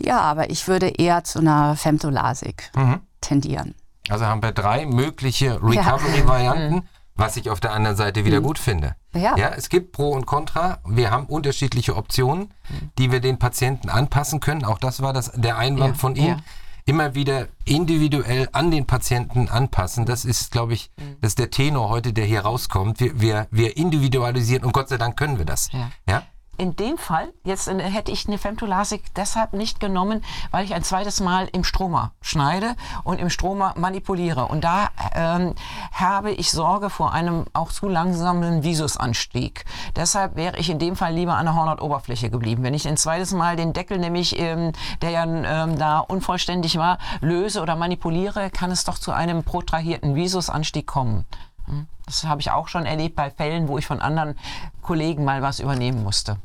ja, 0.02 0.18
aber 0.18 0.50
ich 0.50 0.66
würde 0.66 0.88
eher 0.88 1.22
zu 1.22 1.38
einer 1.38 1.76
Femtolasik 1.76 2.72
tendieren. 3.20 3.76
Also 4.08 4.26
haben 4.26 4.42
wir 4.42 4.50
drei 4.50 4.86
mögliche 4.86 5.62
Recovery-Varianten, 5.62 6.88
was 7.20 7.36
ich 7.36 7.50
auf 7.50 7.60
der 7.60 7.72
anderen 7.72 7.96
Seite 7.96 8.24
wieder 8.24 8.40
gut 8.40 8.58
finde. 8.58 8.96
Ja. 9.14 9.36
ja, 9.36 9.50
es 9.56 9.68
gibt 9.68 9.92
Pro 9.92 10.10
und 10.10 10.26
Contra. 10.26 10.78
Wir 10.86 11.10
haben 11.10 11.26
unterschiedliche 11.26 11.94
Optionen, 11.96 12.52
die 12.98 13.12
wir 13.12 13.20
den 13.20 13.38
Patienten 13.38 13.88
anpassen 13.90 14.40
können. 14.40 14.64
Auch 14.64 14.78
das 14.78 15.02
war 15.02 15.12
das, 15.12 15.32
der 15.34 15.58
Einwand 15.58 15.94
Ja, 15.96 15.98
von 16.00 16.16
Ihnen. 16.16 16.28
ja. 16.28 16.44
Immer 16.86 17.14
wieder 17.14 17.46
individuell 17.66 18.48
an 18.52 18.70
den 18.70 18.86
Patienten 18.86 19.48
anpassen. 19.48 20.06
Das 20.06 20.24
ist, 20.24 20.50
glaube 20.50 20.72
ich, 20.72 20.90
das 21.20 21.32
ist 21.32 21.38
der 21.38 21.50
Tenor 21.50 21.88
heute, 21.90 22.12
der 22.12 22.24
hier 22.24 22.40
rauskommt. 22.40 22.98
Wir, 23.00 23.20
wir, 23.20 23.46
wir 23.50 23.76
individualisieren 23.76 24.64
und 24.64 24.72
Gott 24.72 24.88
sei 24.88 24.96
Dank 24.96 25.16
können 25.16 25.38
wir 25.38 25.44
das. 25.44 25.68
Ja. 26.08 26.22
In 26.60 26.76
dem 26.76 26.98
Fall, 26.98 27.32
jetzt 27.42 27.68
äh, 27.68 27.80
hätte 27.80 28.12
ich 28.12 28.28
eine 28.28 28.36
Femtolasik 28.36 29.14
deshalb 29.14 29.54
nicht 29.54 29.80
genommen, 29.80 30.22
weil 30.50 30.62
ich 30.62 30.74
ein 30.74 30.82
zweites 30.82 31.20
Mal 31.20 31.48
im 31.52 31.64
Stromer 31.64 32.12
schneide 32.20 32.76
und 33.02 33.18
im 33.18 33.30
Stromer 33.30 33.72
manipuliere. 33.78 34.44
Und 34.44 34.62
da 34.62 34.90
ähm, 35.14 35.54
habe 35.90 36.32
ich 36.32 36.50
Sorge 36.50 36.90
vor 36.90 37.14
einem 37.14 37.46
auch 37.54 37.72
zu 37.72 37.88
langsamen 37.88 38.62
Visusanstieg. 38.62 39.64
Deshalb 39.96 40.36
wäre 40.36 40.58
ich 40.58 40.68
in 40.68 40.78
dem 40.78 40.96
Fall 40.96 41.14
lieber 41.14 41.36
an 41.36 41.46
der 41.46 41.54
Hornhautoberfläche 41.54 42.28
geblieben. 42.28 42.62
Wenn 42.62 42.74
ich 42.74 42.86
ein 42.86 42.98
zweites 42.98 43.32
Mal 43.32 43.56
den 43.56 43.72
Deckel 43.72 43.96
nämlich, 43.96 44.38
ähm, 44.38 44.72
der 45.00 45.10
ja 45.12 45.24
ähm, 45.24 45.78
da 45.78 46.00
unvollständig 46.00 46.76
war, 46.76 46.98
löse 47.22 47.62
oder 47.62 47.74
manipuliere, 47.74 48.50
kann 48.50 48.70
es 48.70 48.84
doch 48.84 48.98
zu 48.98 49.12
einem 49.12 49.44
protrahierten 49.44 50.14
Visusanstieg 50.14 50.86
kommen. 50.86 51.24
Hm? 51.64 51.86
Das 52.04 52.24
habe 52.24 52.42
ich 52.42 52.50
auch 52.50 52.68
schon 52.68 52.84
erlebt 52.84 53.16
bei 53.16 53.30
Fällen, 53.30 53.66
wo 53.66 53.78
ich 53.78 53.86
von 53.86 54.02
anderen 54.02 54.36
Kollegen 54.82 55.24
mal 55.24 55.40
was 55.40 55.58
übernehmen 55.58 56.02
musste. 56.02 56.36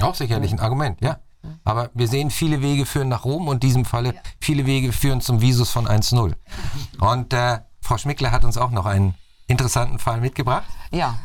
Auch 0.00 0.14
sicherlich 0.14 0.52
ein 0.52 0.60
Argument, 0.60 1.00
ja. 1.00 1.18
Aber 1.64 1.90
wir 1.94 2.08
sehen, 2.08 2.30
viele 2.30 2.62
Wege 2.62 2.86
führen 2.86 3.08
nach 3.08 3.24
Rom 3.24 3.48
und 3.48 3.56
in 3.56 3.60
diesem 3.60 3.84
Falle 3.84 4.14
viele 4.40 4.66
Wege 4.66 4.92
führen 4.92 5.20
zum 5.20 5.40
Visus 5.40 5.70
von 5.70 5.86
1-0. 5.86 6.34
Und 7.00 7.32
äh, 7.32 7.60
Frau 7.80 7.98
Schmickler 7.98 8.32
hat 8.32 8.44
uns 8.44 8.56
auch 8.56 8.70
noch 8.70 8.86
einen 8.86 9.14
interessanten 9.46 9.98
Fall 9.98 10.20
mitgebracht. 10.20 10.64
Ja. 10.90 11.18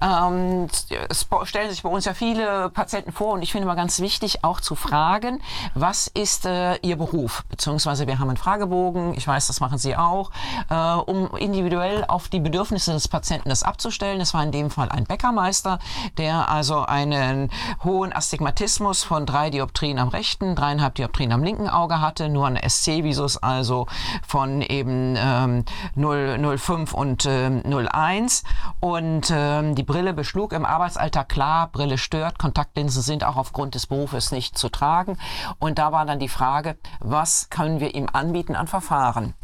Ähm, 0.00 0.68
es 1.08 1.26
stellen 1.44 1.70
sich 1.70 1.82
bei 1.82 1.88
uns 1.88 2.04
ja 2.04 2.14
viele 2.14 2.70
Patienten 2.70 3.12
vor 3.12 3.34
und 3.34 3.42
ich 3.42 3.52
finde 3.52 3.64
immer 3.64 3.76
ganz 3.76 4.00
wichtig 4.00 4.44
auch 4.44 4.60
zu 4.60 4.74
fragen, 4.74 5.40
was 5.74 6.06
ist 6.06 6.46
äh, 6.46 6.76
Ihr 6.76 6.96
Beruf? 6.96 7.44
Beziehungsweise 7.48 8.06
wir 8.06 8.18
haben 8.18 8.28
einen 8.28 8.36
Fragebogen, 8.36 9.14
ich 9.14 9.26
weiß, 9.26 9.46
das 9.46 9.60
machen 9.60 9.78
Sie 9.78 9.96
auch, 9.96 10.30
äh, 10.68 10.74
um 10.74 11.34
individuell 11.36 12.04
auf 12.06 12.28
die 12.28 12.40
Bedürfnisse 12.40 12.92
des 12.92 13.08
Patienten 13.08 13.48
das 13.48 13.62
abzustellen. 13.62 14.18
Das 14.18 14.34
war 14.34 14.42
in 14.42 14.52
dem 14.52 14.70
Fall 14.70 14.88
ein 14.88 15.04
Bäckermeister, 15.04 15.78
der 16.18 16.48
also 16.48 16.84
einen 16.84 17.50
hohen 17.84 18.12
Astigmatismus 18.12 19.04
von 19.04 19.26
drei 19.26 19.50
Dioptrien 19.50 19.98
am 19.98 20.08
rechten, 20.08 20.54
dreieinhalb 20.54 20.94
Dioptrien 20.94 21.32
am 21.32 21.42
linken 21.42 21.68
Auge 21.68 22.00
hatte, 22.00 22.28
nur 22.28 22.46
eine 22.46 22.68
SC-Visus 22.68 23.36
also 23.38 23.86
von 24.26 24.62
eben 24.62 25.14
ähm, 25.16 25.64
0, 25.94 26.38
0,5 26.40 26.92
und 26.92 27.26
ähm, 27.26 27.62
0,1 27.62 28.44
und 28.80 29.30
ähm, 29.50 29.74
die 29.74 29.82
Brille 29.82 30.12
beschlug 30.12 30.52
im 30.52 30.64
Arbeitsalter 30.64 31.24
klar, 31.24 31.68
Brille 31.72 31.98
stört, 31.98 32.38
Kontaktlinsen 32.38 33.02
sind 33.02 33.24
auch 33.24 33.36
aufgrund 33.36 33.74
des 33.74 33.86
Berufes 33.86 34.30
nicht 34.30 34.56
zu 34.56 34.68
tragen 34.68 35.18
und 35.58 35.78
da 35.78 35.92
war 35.92 36.06
dann 36.06 36.20
die 36.20 36.28
Frage, 36.28 36.76
was 37.00 37.50
können 37.50 37.80
wir 37.80 37.94
ihm 37.94 38.08
anbieten 38.12 38.54
an 38.54 38.66
Verfahren? 38.66 39.34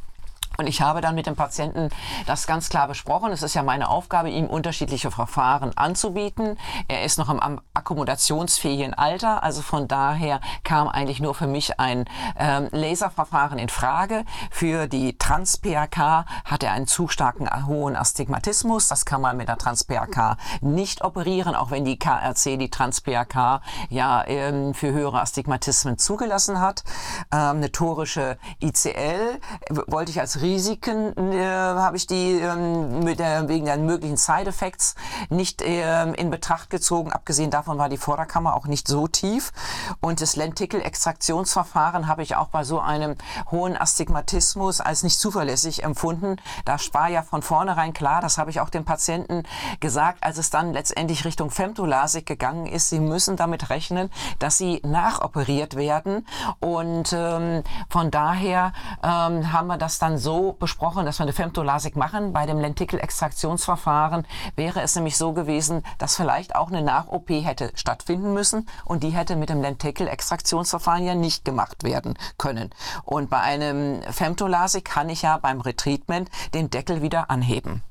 Und 0.58 0.66
ich 0.66 0.80
habe 0.80 1.00
dann 1.00 1.14
mit 1.14 1.26
dem 1.26 1.36
Patienten 1.36 1.90
das 2.26 2.46
ganz 2.46 2.68
klar 2.68 2.88
besprochen. 2.88 3.32
Es 3.32 3.42
ist 3.42 3.54
ja 3.54 3.62
meine 3.62 3.88
Aufgabe, 3.88 4.30
ihm 4.30 4.46
unterschiedliche 4.46 5.10
Verfahren 5.10 5.72
anzubieten. 5.76 6.58
Er 6.88 7.04
ist 7.04 7.18
noch 7.18 7.28
im 7.28 7.60
akkommodationsfähigen 7.74 8.94
Alter. 8.94 9.42
Also 9.42 9.62
von 9.62 9.88
daher 9.88 10.40
kam 10.64 10.88
eigentlich 10.88 11.20
nur 11.20 11.34
für 11.34 11.46
mich 11.46 11.78
ein 11.78 12.04
ähm, 12.38 12.68
Laserverfahren 12.72 13.58
in 13.58 13.68
Frage. 13.68 14.24
Für 14.50 14.86
die 14.86 15.18
Trans-PRK 15.18 16.24
hat 16.44 16.62
er 16.62 16.72
einen 16.72 16.86
zu 16.86 17.08
starken 17.08 17.46
äh, 17.46 17.62
hohen 17.66 17.96
Astigmatismus. 17.96 18.88
Das 18.88 19.04
kann 19.04 19.20
man 19.20 19.36
mit 19.36 19.48
der 19.48 19.58
Trans-PRK 19.58 20.36
nicht 20.60 21.04
operieren, 21.04 21.54
auch 21.54 21.70
wenn 21.70 21.84
die 21.84 21.98
KRC 21.98 22.58
die 22.58 22.70
Trans-PRK 22.70 23.60
ja 23.90 24.24
ähm, 24.26 24.74
für 24.74 24.92
höhere 24.92 25.20
Astigmatismen 25.20 25.98
zugelassen 25.98 26.60
hat. 26.60 26.84
Ähm, 27.32 27.56
eine 27.56 27.72
torische 27.72 28.38
ICL 28.60 29.40
wollte 29.86 30.10
ich 30.10 30.20
als 30.20 30.40
Risiken 30.46 31.32
äh, 31.32 31.44
habe 31.44 31.96
ich 31.96 32.06
die 32.06 32.38
ähm, 32.38 33.00
mit 33.00 33.18
der, 33.18 33.48
wegen 33.48 33.64
der 33.64 33.78
möglichen 33.78 34.16
Side 34.16 34.48
Effects 34.48 34.94
nicht 35.28 35.60
äh, 35.60 36.04
in 36.12 36.30
Betracht 36.30 36.70
gezogen. 36.70 37.12
Abgesehen 37.12 37.50
davon 37.50 37.78
war 37.78 37.88
die 37.88 37.96
Vorderkammer 37.96 38.54
auch 38.54 38.66
nicht 38.66 38.86
so 38.86 39.08
tief. 39.08 39.52
Und 40.00 40.20
das 40.20 40.36
Lentikel-Extraktionsverfahren 40.36 42.06
habe 42.06 42.22
ich 42.22 42.36
auch 42.36 42.48
bei 42.48 42.62
so 42.62 42.78
einem 42.78 43.16
hohen 43.50 43.76
Astigmatismus 43.76 44.80
als 44.80 45.02
nicht 45.02 45.18
zuverlässig 45.18 45.82
empfunden. 45.82 46.36
Da 46.64 46.76
war 46.92 47.08
ja 47.08 47.22
von 47.22 47.42
vornherein 47.42 47.92
klar, 47.92 48.20
das 48.20 48.38
habe 48.38 48.50
ich 48.50 48.60
auch 48.60 48.70
den 48.70 48.84
Patienten 48.84 49.42
gesagt, 49.80 50.22
als 50.22 50.38
es 50.38 50.50
dann 50.50 50.72
letztendlich 50.72 51.24
Richtung 51.24 51.50
Femtolasik 51.50 52.24
gegangen 52.24 52.66
ist, 52.66 52.88
sie 52.88 53.00
müssen 53.00 53.36
damit 53.36 53.70
rechnen, 53.70 54.10
dass 54.38 54.58
sie 54.58 54.80
nachoperiert 54.84 55.74
werden. 55.74 56.24
Und 56.60 57.12
ähm, 57.12 57.64
von 57.88 58.12
daher 58.12 58.72
ähm, 59.02 59.52
haben 59.52 59.66
wir 59.66 59.78
das 59.78 59.98
dann 59.98 60.18
so 60.18 60.35
besprochen, 60.58 61.04
dass 61.04 61.18
wir 61.18 61.24
eine 61.24 61.32
Femtolasik 61.32 61.96
machen. 61.96 62.32
Bei 62.32 62.46
dem 62.46 62.58
Lentikel-Extraktionsverfahren 62.58 64.26
wäre 64.54 64.82
es 64.82 64.94
nämlich 64.94 65.16
so 65.16 65.32
gewesen, 65.32 65.82
dass 65.98 66.16
vielleicht 66.16 66.54
auch 66.54 66.68
eine 66.68 66.82
Nach-OP 66.82 67.28
hätte 67.30 67.70
stattfinden 67.74 68.32
müssen 68.32 68.68
und 68.84 69.02
die 69.02 69.10
hätte 69.10 69.36
mit 69.36 69.48
dem 69.48 69.62
Lentikel-Extraktionsverfahren 69.62 71.04
ja 71.04 71.14
nicht 71.14 71.44
gemacht 71.44 71.84
werden 71.84 72.18
können. 72.38 72.70
Und 73.04 73.30
bei 73.30 73.40
einem 73.40 74.02
Femtolasik 74.02 74.84
kann 74.84 75.08
ich 75.08 75.22
ja 75.22 75.38
beim 75.38 75.60
Retreatment 75.60 76.30
den 76.54 76.70
Deckel 76.70 77.02
wieder 77.02 77.30
anheben. 77.30 77.82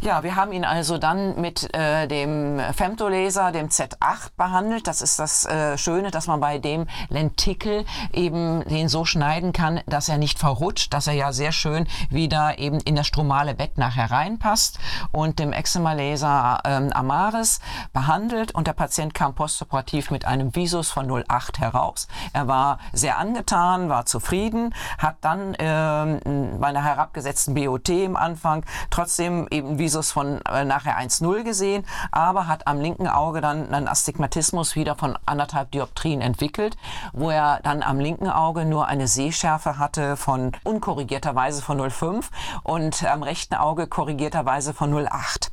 Ja, 0.00 0.22
wir 0.22 0.36
haben 0.36 0.52
ihn 0.52 0.64
also 0.64 0.98
dann 0.98 1.40
mit 1.40 1.72
äh, 1.74 2.06
dem 2.06 2.60
Femtolaser, 2.74 3.52
dem 3.52 3.68
Z8 3.68 4.32
behandelt. 4.36 4.86
Das 4.86 5.00
ist 5.00 5.18
das 5.18 5.44
äh, 5.46 5.78
Schöne, 5.78 6.10
dass 6.10 6.26
man 6.26 6.40
bei 6.40 6.58
dem 6.58 6.86
Lentikel 7.08 7.84
eben 8.12 8.64
den 8.64 8.88
so 8.88 9.04
schneiden 9.04 9.52
kann, 9.52 9.80
dass 9.86 10.08
er 10.08 10.18
nicht 10.18 10.38
verrutscht, 10.38 10.92
dass 10.92 11.06
er 11.06 11.14
ja 11.14 11.32
sehr 11.32 11.52
schön 11.52 11.86
wieder 12.10 12.58
eben 12.58 12.80
in 12.80 12.96
das 12.96 13.06
stromale 13.06 13.54
Bett 13.54 13.78
nachher 13.78 14.10
reinpasst 14.10 14.78
und 15.12 15.38
dem 15.38 15.52
Eczema-Laser 15.52 16.60
ähm, 16.64 16.92
Amaris 16.92 17.60
behandelt 17.92 18.52
und 18.54 18.66
der 18.66 18.72
Patient 18.72 19.14
kam 19.14 19.34
postoperativ 19.34 20.10
mit 20.10 20.24
einem 20.24 20.54
Visus 20.54 20.90
von 20.90 21.08
0,8 21.08 21.60
heraus. 21.60 22.08
Er 22.32 22.48
war 22.48 22.78
sehr 22.92 23.18
angetan, 23.18 23.88
war 23.88 24.06
zufrieden, 24.06 24.74
hat 24.98 25.16
dann 25.20 25.56
ähm, 25.58 26.58
bei 26.60 26.68
einer 26.68 26.84
herabgesetzten 26.84 27.54
BOT 27.54 27.88
im 27.88 28.16
Anfang 28.16 28.64
trotzdem 28.90 29.33
eben 29.50 29.78
Visus 29.78 30.12
von 30.12 30.40
äh, 30.46 30.64
nachher 30.64 30.98
1,0 30.98 31.42
gesehen, 31.42 31.84
aber 32.10 32.46
hat 32.46 32.66
am 32.66 32.80
linken 32.80 33.08
Auge 33.08 33.40
dann 33.40 33.72
einen 33.72 33.88
Astigmatismus 33.88 34.74
wieder 34.76 34.96
von 34.96 35.18
anderthalb 35.26 35.70
Dioptrien 35.72 36.20
entwickelt, 36.20 36.76
wo 37.12 37.30
er 37.30 37.60
dann 37.62 37.82
am 37.82 37.98
linken 37.98 38.28
Auge 38.28 38.64
nur 38.64 38.86
eine 38.86 39.08
Sehschärfe 39.08 39.78
hatte 39.78 40.16
von 40.16 40.52
unkorrigierterweise 40.64 41.62
von 41.62 41.80
0,5 41.80 42.24
und 42.62 43.04
am 43.04 43.22
rechten 43.22 43.54
Auge 43.54 43.86
korrigierterweise 43.86 44.74
von 44.74 44.92
0,8. 44.92 45.50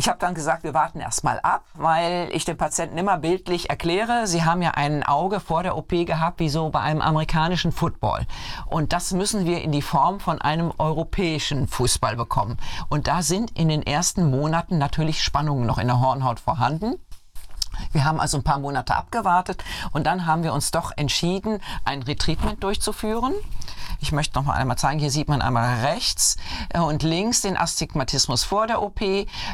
Ich 0.00 0.08
habe 0.08 0.18
dann 0.18 0.32
gesagt, 0.32 0.64
wir 0.64 0.72
warten 0.72 0.98
erst 0.98 1.24
mal 1.24 1.40
ab, 1.40 1.66
weil 1.74 2.30
ich 2.32 2.46
den 2.46 2.56
Patienten 2.56 2.96
immer 2.96 3.18
bildlich 3.18 3.68
erkläre, 3.68 4.26
sie 4.26 4.46
haben 4.46 4.62
ja 4.62 4.70
ein 4.70 5.02
Auge 5.02 5.40
vor 5.40 5.62
der 5.62 5.76
OP 5.76 5.90
gehabt, 5.90 6.40
wie 6.40 6.48
so 6.48 6.70
bei 6.70 6.80
einem 6.80 7.02
amerikanischen 7.02 7.70
Football. 7.70 8.26
Und 8.64 8.94
das 8.94 9.12
müssen 9.12 9.44
wir 9.44 9.60
in 9.60 9.72
die 9.72 9.82
Form 9.82 10.18
von 10.18 10.40
einem 10.40 10.72
europäischen 10.78 11.68
Fußball 11.68 12.16
bekommen. 12.16 12.56
Und 12.88 13.08
da 13.08 13.20
sind 13.20 13.50
in 13.58 13.68
den 13.68 13.82
ersten 13.82 14.30
Monaten 14.30 14.78
natürlich 14.78 15.22
Spannungen 15.22 15.66
noch 15.66 15.76
in 15.76 15.88
der 15.88 16.00
Hornhaut 16.00 16.40
vorhanden. 16.40 16.94
Wir 17.92 18.04
haben 18.04 18.20
also 18.20 18.38
ein 18.38 18.42
paar 18.42 18.58
Monate 18.58 18.96
abgewartet 18.96 19.62
und 19.92 20.06
dann 20.06 20.24
haben 20.24 20.44
wir 20.44 20.54
uns 20.54 20.70
doch 20.70 20.92
entschieden, 20.96 21.60
ein 21.84 22.02
Retreatment 22.02 22.64
durchzuführen. 22.64 23.34
Ich 24.00 24.12
möchte 24.12 24.38
noch 24.38 24.46
mal 24.46 24.54
einmal 24.54 24.78
zeigen, 24.78 24.98
hier 24.98 25.10
sieht 25.10 25.28
man 25.28 25.42
einmal 25.42 25.80
rechts 25.84 26.36
äh, 26.70 26.80
und 26.80 27.02
links 27.02 27.42
den 27.42 27.56
Astigmatismus 27.56 28.44
vor 28.44 28.66
der 28.66 28.82
OP, 28.82 29.00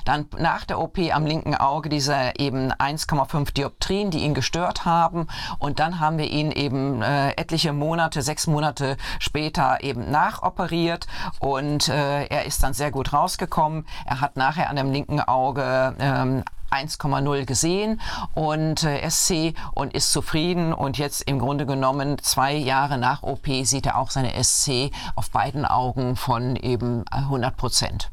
dann 0.04 0.26
nach 0.38 0.64
der 0.64 0.78
OP 0.78 0.98
am 1.12 1.26
linken 1.26 1.54
Auge 1.54 1.88
diese 1.88 2.32
eben 2.38 2.72
1,5 2.72 3.52
Dioptrien, 3.52 4.10
die 4.10 4.20
ihn 4.20 4.34
gestört 4.34 4.84
haben 4.84 5.26
und 5.58 5.80
dann 5.80 5.98
haben 5.98 6.18
wir 6.18 6.30
ihn 6.30 6.52
eben 6.52 7.02
äh, 7.02 7.30
etliche 7.30 7.72
Monate, 7.72 8.22
sechs 8.22 8.46
Monate 8.46 8.96
später 9.18 9.82
eben 9.82 10.10
nachoperiert 10.10 11.06
und 11.40 11.88
äh, 11.88 12.26
er 12.26 12.46
ist 12.46 12.62
dann 12.62 12.72
sehr 12.72 12.92
gut 12.92 13.12
rausgekommen. 13.12 13.86
Er 14.04 14.20
hat 14.20 14.36
nachher 14.36 14.70
an 14.70 14.76
dem 14.76 14.92
linken 14.92 15.20
Auge 15.20 15.94
ähm, 15.98 16.44
1,0 16.70 17.44
gesehen 17.44 18.00
und 18.34 18.84
äh, 18.84 19.08
SC 19.08 19.54
und 19.72 19.94
ist 19.94 20.12
zufrieden 20.12 20.72
und 20.72 20.98
jetzt 20.98 21.22
im 21.22 21.38
Grunde 21.38 21.66
genommen 21.66 22.18
zwei 22.18 22.54
Jahre 22.54 22.98
nach 22.98 23.22
OP 23.22 23.46
sieht 23.62 23.86
er 23.86 23.98
auch 23.98 24.10
seine 24.10 24.32
SC 24.42 24.90
auf 25.14 25.30
beiden 25.30 25.64
Augen 25.64 26.16
von 26.16 26.56
eben 26.56 27.04
100 27.10 27.56
Prozent. 27.56 28.10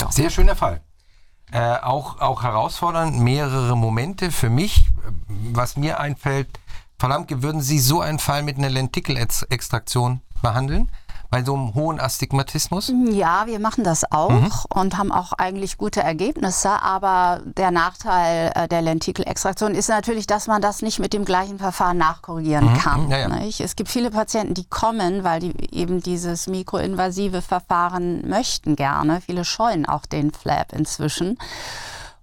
Ja. 0.00 0.10
Sehr 0.10 0.30
schöner 0.30 0.56
Fall. 0.56 0.80
Äh, 1.52 1.76
auch, 1.76 2.20
auch 2.20 2.42
herausfordernd, 2.42 3.18
mehrere 3.18 3.76
Momente 3.76 4.32
für 4.32 4.50
mich. 4.50 4.86
Was 5.28 5.76
mir 5.76 6.00
einfällt, 6.00 6.48
verdammt, 6.98 7.30
würden 7.42 7.60
Sie 7.60 7.78
so 7.78 8.00
einen 8.00 8.18
Fall 8.18 8.42
mit 8.42 8.58
einer 8.58 8.70
Lentikelextraktion 8.70 10.20
behandeln? 10.42 10.90
Bei 11.34 11.42
so 11.42 11.54
einem 11.54 11.74
hohen 11.74 11.98
Astigmatismus? 11.98 12.92
Ja, 13.10 13.46
wir 13.46 13.58
machen 13.58 13.82
das 13.82 14.10
auch 14.12 14.30
mhm. 14.30 14.52
und 14.68 14.96
haben 14.96 15.10
auch 15.10 15.32
eigentlich 15.32 15.78
gute 15.78 16.00
Ergebnisse. 16.00 16.70
Aber 16.80 17.40
der 17.44 17.72
Nachteil 17.72 18.52
äh, 18.54 18.68
der 18.68 18.82
Lentikelextraktion 18.82 19.74
ist 19.74 19.88
natürlich, 19.88 20.28
dass 20.28 20.46
man 20.46 20.62
das 20.62 20.80
nicht 20.80 21.00
mit 21.00 21.12
dem 21.12 21.24
gleichen 21.24 21.58
Verfahren 21.58 21.98
nachkorrigieren 21.98 22.72
mhm. 22.72 22.78
kann. 22.78 23.10
Ja, 23.10 23.18
ja. 23.18 23.40
Es 23.58 23.74
gibt 23.74 23.90
viele 23.90 24.12
Patienten, 24.12 24.54
die 24.54 24.64
kommen, 24.64 25.24
weil 25.24 25.40
die 25.40 25.52
eben 25.74 26.00
dieses 26.00 26.46
mikroinvasive 26.46 27.42
Verfahren 27.42 28.28
möchten 28.28 28.76
gerne. 28.76 29.20
Viele 29.20 29.44
scheuen 29.44 29.86
auch 29.86 30.06
den 30.06 30.30
Flap 30.30 30.72
inzwischen. 30.72 31.36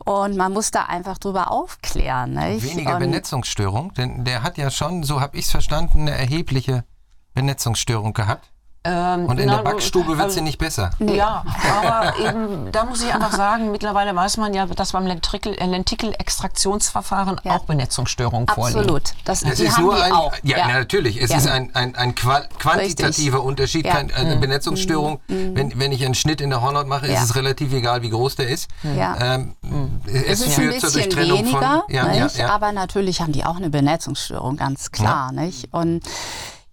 Und 0.06 0.38
man 0.38 0.54
muss 0.54 0.72
da 0.72 0.84
einfach 0.84 1.18
drüber 1.18 1.52
aufklären. 1.52 2.36
Nicht? 2.36 2.64
Weniger 2.64 2.94
und 2.94 3.00
Benetzungsstörung, 3.00 3.94
denn 3.94 4.24
der 4.24 4.42
hat 4.42 4.58
ja 4.58 4.72
schon, 4.72 5.04
so 5.04 5.20
habe 5.20 5.38
ich 5.38 5.46
es 5.46 5.52
verstanden, 5.52 6.02
eine 6.02 6.12
erhebliche 6.12 6.86
Benetzungsstörung 7.34 8.14
gehabt. 8.14 8.52
Ähm, 8.84 9.28
und 9.28 9.40
in 9.40 9.46
na, 9.46 9.58
der 9.58 9.64
Backstube 9.64 10.18
wird 10.18 10.32
sie 10.32 10.40
äh, 10.40 10.44
nicht 10.44 10.58
besser. 10.58 10.90
Nee. 10.98 11.18
Ja, 11.18 11.46
aber 11.84 12.18
eben, 12.18 12.72
da 12.72 12.86
muss 12.86 13.04
ich 13.04 13.14
einfach 13.14 13.32
sagen, 13.32 13.72
mittlerweile 13.72 14.16
weiß 14.16 14.38
man 14.38 14.56
ja, 14.56 14.66
dass 14.66 14.94
beim 14.94 15.06
Lentikel-Extraktionsverfahren 15.06 17.38
äh, 17.38 17.50
ja. 17.50 17.58
auch 17.58 17.66
Benetzungsstörungen 17.66 18.48
vorliegen. 18.48 18.80
Absolut. 18.80 19.14
Das, 19.24 19.42
das 19.42 19.60
ist 19.60 19.78
nur 19.78 20.02
ein, 20.02 20.12
auch. 20.12 20.34
Ja, 20.42 20.58
ja. 20.58 20.70
natürlich. 20.70 21.22
Es 21.22 21.30
ja. 21.30 21.38
ist 21.38 21.48
ein, 21.48 21.70
ein, 21.76 21.96
ein 21.96 22.16
quantitativer 22.16 23.38
Richtig. 23.38 23.44
Unterschied, 23.48 23.86
keine, 23.86 24.16
eine 24.16 24.38
mhm. 24.38 24.42
Benetzungsstörung. 24.42 25.20
Mhm. 25.28 25.56
Wenn, 25.56 25.80
wenn 25.80 25.92
ich 25.92 26.04
einen 26.04 26.16
Schnitt 26.16 26.42
in 26.42 26.50
der 26.50 26.64
Hornhaut 26.64 26.88
mache, 26.88 27.06
ist 27.06 27.22
es 27.22 27.36
relativ 27.36 27.72
egal, 27.74 28.02
wie 28.02 28.10
groß 28.10 28.38
der 28.38 28.50
ist. 28.50 28.68
Ähm, 28.84 29.54
mhm. 29.62 30.02
Es, 30.08 30.42
es 30.42 30.56
führt 30.56 30.80
zur 30.80 30.90
Durchtrennung 30.92 31.38
weniger, 31.38 31.84
von. 31.88 31.96
Ja, 31.96 32.18
aber 32.50 32.72
natürlich 32.72 33.22
haben 33.22 33.32
die 33.32 33.46
auch 33.46 33.58
eine 33.58 33.70
Benetzungsstörung, 33.70 34.58
ganz 34.58 34.92
klar. 34.92 35.32
Nicht? 35.32 35.72
Und 35.72 36.02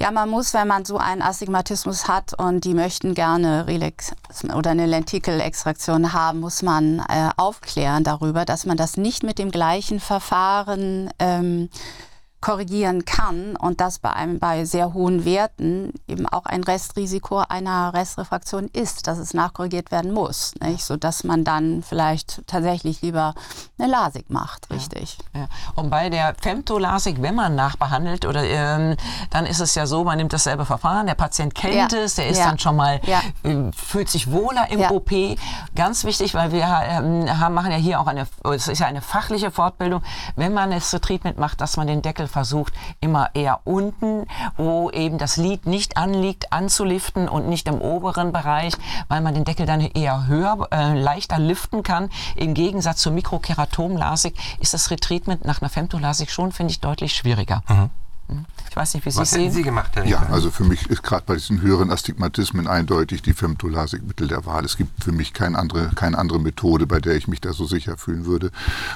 ja, 0.01 0.13
man 0.13 0.29
muss, 0.29 0.55
wenn 0.55 0.69
man 0.69 0.85
so 0.85 0.97
einen 0.97 1.23
Astigmatismus 1.23 2.07
hat 2.07 2.33
und 2.39 2.65
die 2.65 2.75
möchten 2.75 3.15
gerne 3.15 3.67
Relax 3.67 4.13
oder 4.55 4.71
eine 4.71 4.87
Lentikelextraktion 4.87 6.13
haben, 6.13 6.39
muss 6.41 6.63
man 6.63 7.01
äh, 7.01 7.31
aufklären 7.37 8.05
darüber, 8.05 8.45
dass 8.45 8.65
man 8.65 8.77
das 8.77 8.97
nicht 8.97 9.25
mit 9.25 9.41
dem 9.41 9.51
gleichen 9.51 9.99
Verfahren 9.99 11.11
ähm, 11.19 11.69
korrigieren 12.41 13.05
kann 13.05 13.57
und 13.57 13.81
das 13.81 13.99
bei 13.99 14.13
einem 14.13 14.39
bei 14.39 14.65
sehr 14.65 14.95
hohen 14.95 15.25
Werten 15.25 15.93
eben 16.07 16.27
auch 16.27 16.47
ein 16.47 16.63
Restrisiko 16.63 17.39
einer 17.49 17.93
Restrefraktion 17.93 18.69
ist, 18.73 19.09
dass 19.09 19.19
es 19.19 19.35
nachkorrigiert 19.35 19.91
werden 19.91 20.13
muss, 20.13 20.55
nicht? 20.61 20.85
so 20.85 20.97
dass 20.97 21.25
man 21.25 21.43
dann 21.43 21.83
vielleicht 21.83 22.47
tatsächlich 22.47 23.03
lieber 23.03 23.35
eine 23.79 23.91
Lasik 23.91 24.31
macht, 24.31 24.71
richtig. 24.71 25.19
Ja, 25.35 25.41
ja. 25.41 25.49
Und 25.75 25.91
bei 25.91 26.11
der 26.11 26.35
Femtolasik, 26.41 27.21
wenn 27.23 27.35
man 27.35 27.57
nachbehandelt 27.57 28.25
oder 28.25 28.45
ähm, 28.45 28.97
dann 29.31 29.45
ist 29.45 29.59
es 29.59 29.75
ja 29.75 29.87
so, 29.87 30.05
man 30.05 30.19
nimmt 30.19 30.33
dasselbe 30.33 30.65
Verfahren, 30.65 31.07
der 31.07 31.15
Patient 31.15 31.55
kennt 31.55 31.93
ja. 31.93 31.99
es, 31.99 32.15
der 32.15 32.29
ist 32.29 32.41
dann 32.41 32.59
schon 32.59 32.77
mal 32.77 33.01
äh, 33.05 33.73
fühlt 33.75 34.09
sich 34.09 34.31
wohler 34.31 34.71
im 34.71 34.81
OP. 34.83 35.11
Ganz 35.75 36.05
wichtig, 36.05 36.35
weil 36.35 36.53
wir 36.53 36.63
ähm, 36.63 37.41
haben, 37.41 37.55
machen 37.55 37.73
ja 37.73 37.79
hier 37.79 38.01
auch 38.01 38.07
eine, 38.07 38.29
es 38.55 38.69
ist 38.69 38.79
ja 38.79 38.87
eine 38.87 39.03
fachliche 39.03 39.51
Fortbildung, 39.51 40.03
wenn 40.37 40.55
man 40.55 40.71
das 40.71 40.91
Treatment 40.91 41.39
macht, 41.39 41.61
dass 41.61 41.77
man 41.77 41.89
den 41.89 42.03
Deckel 42.03 42.28
versucht, 42.29 42.73
immer 43.01 43.31
eher 43.35 43.61
unten, 43.65 44.27
wo 44.57 44.91
eben 44.91 45.19
das 45.19 45.37
Lid 45.37 45.67
nicht 45.67 45.97
anliegt, 45.97 46.53
anzuliften 46.53 47.29
und 47.29 47.49
nicht 47.49 47.69
im 47.69 47.81
oberen 47.81 48.33
Bereich, 48.33 48.75
weil 49.09 49.21
man 49.21 49.35
den 49.35 49.45
Deckel 49.45 49.67
dann 49.67 49.81
eher 49.81 50.27
höher, 50.27 50.69
äh, 50.71 50.99
leichter 50.99 51.39
liften 51.39 51.83
kann. 51.83 52.11
Im 52.37 52.55
Gegensatz 52.55 52.99
zur 52.99 53.13
Mikrokeratomlasik 53.13 54.35
ist 54.61 54.75
das 54.75 54.91
Retreatment 54.91 55.45
nach 55.45 55.61
einer 55.61 55.71
Femtolasik 55.71 56.31
schon, 56.31 56.53
finde 56.53 56.73
ich, 56.73 56.81
deutlich 56.81 57.15
schwieriger. 57.15 57.63
Mhm. 57.69 57.91
Ich 58.71 58.77
weiß 58.77 58.95
nicht, 58.95 59.07
wie 59.07 59.11
Sie 59.11 59.19
Was 59.19 59.31
sehen. 59.31 59.51
Sie 59.51 59.63
gemacht, 59.63 59.93
Herr 59.95 60.07
Ja, 60.07 60.27
also 60.31 60.51
für 60.51 60.65
mich 60.65 60.89
ist 60.89 61.03
gerade 61.03 61.25
bei 61.27 61.35
diesen 61.35 61.61
höheren 61.63 61.91
Astigmatismen 61.91 62.67
eindeutig 62.67 63.23
die 63.23 63.33
Femtolasik 63.33 64.07
Mittel 64.07 64.29
der 64.29 64.45
Wahl. 64.47 64.65
Es 64.65 64.77
gibt 64.77 65.05
für 65.05 65.13
mich 65.13 65.33
keine 65.33 65.59
andere, 65.59 65.91
keine 65.95 66.19
andere 66.19 66.39
Methode, 66.39 66.87
bei 66.87 67.01
der 67.01 67.17
ich 67.17 67.29
mich 67.29 67.41
da 67.41 67.53
so 67.53 67.67
sicher 67.67 67.97
fühlen 67.97 68.27
würde. 68.27 68.51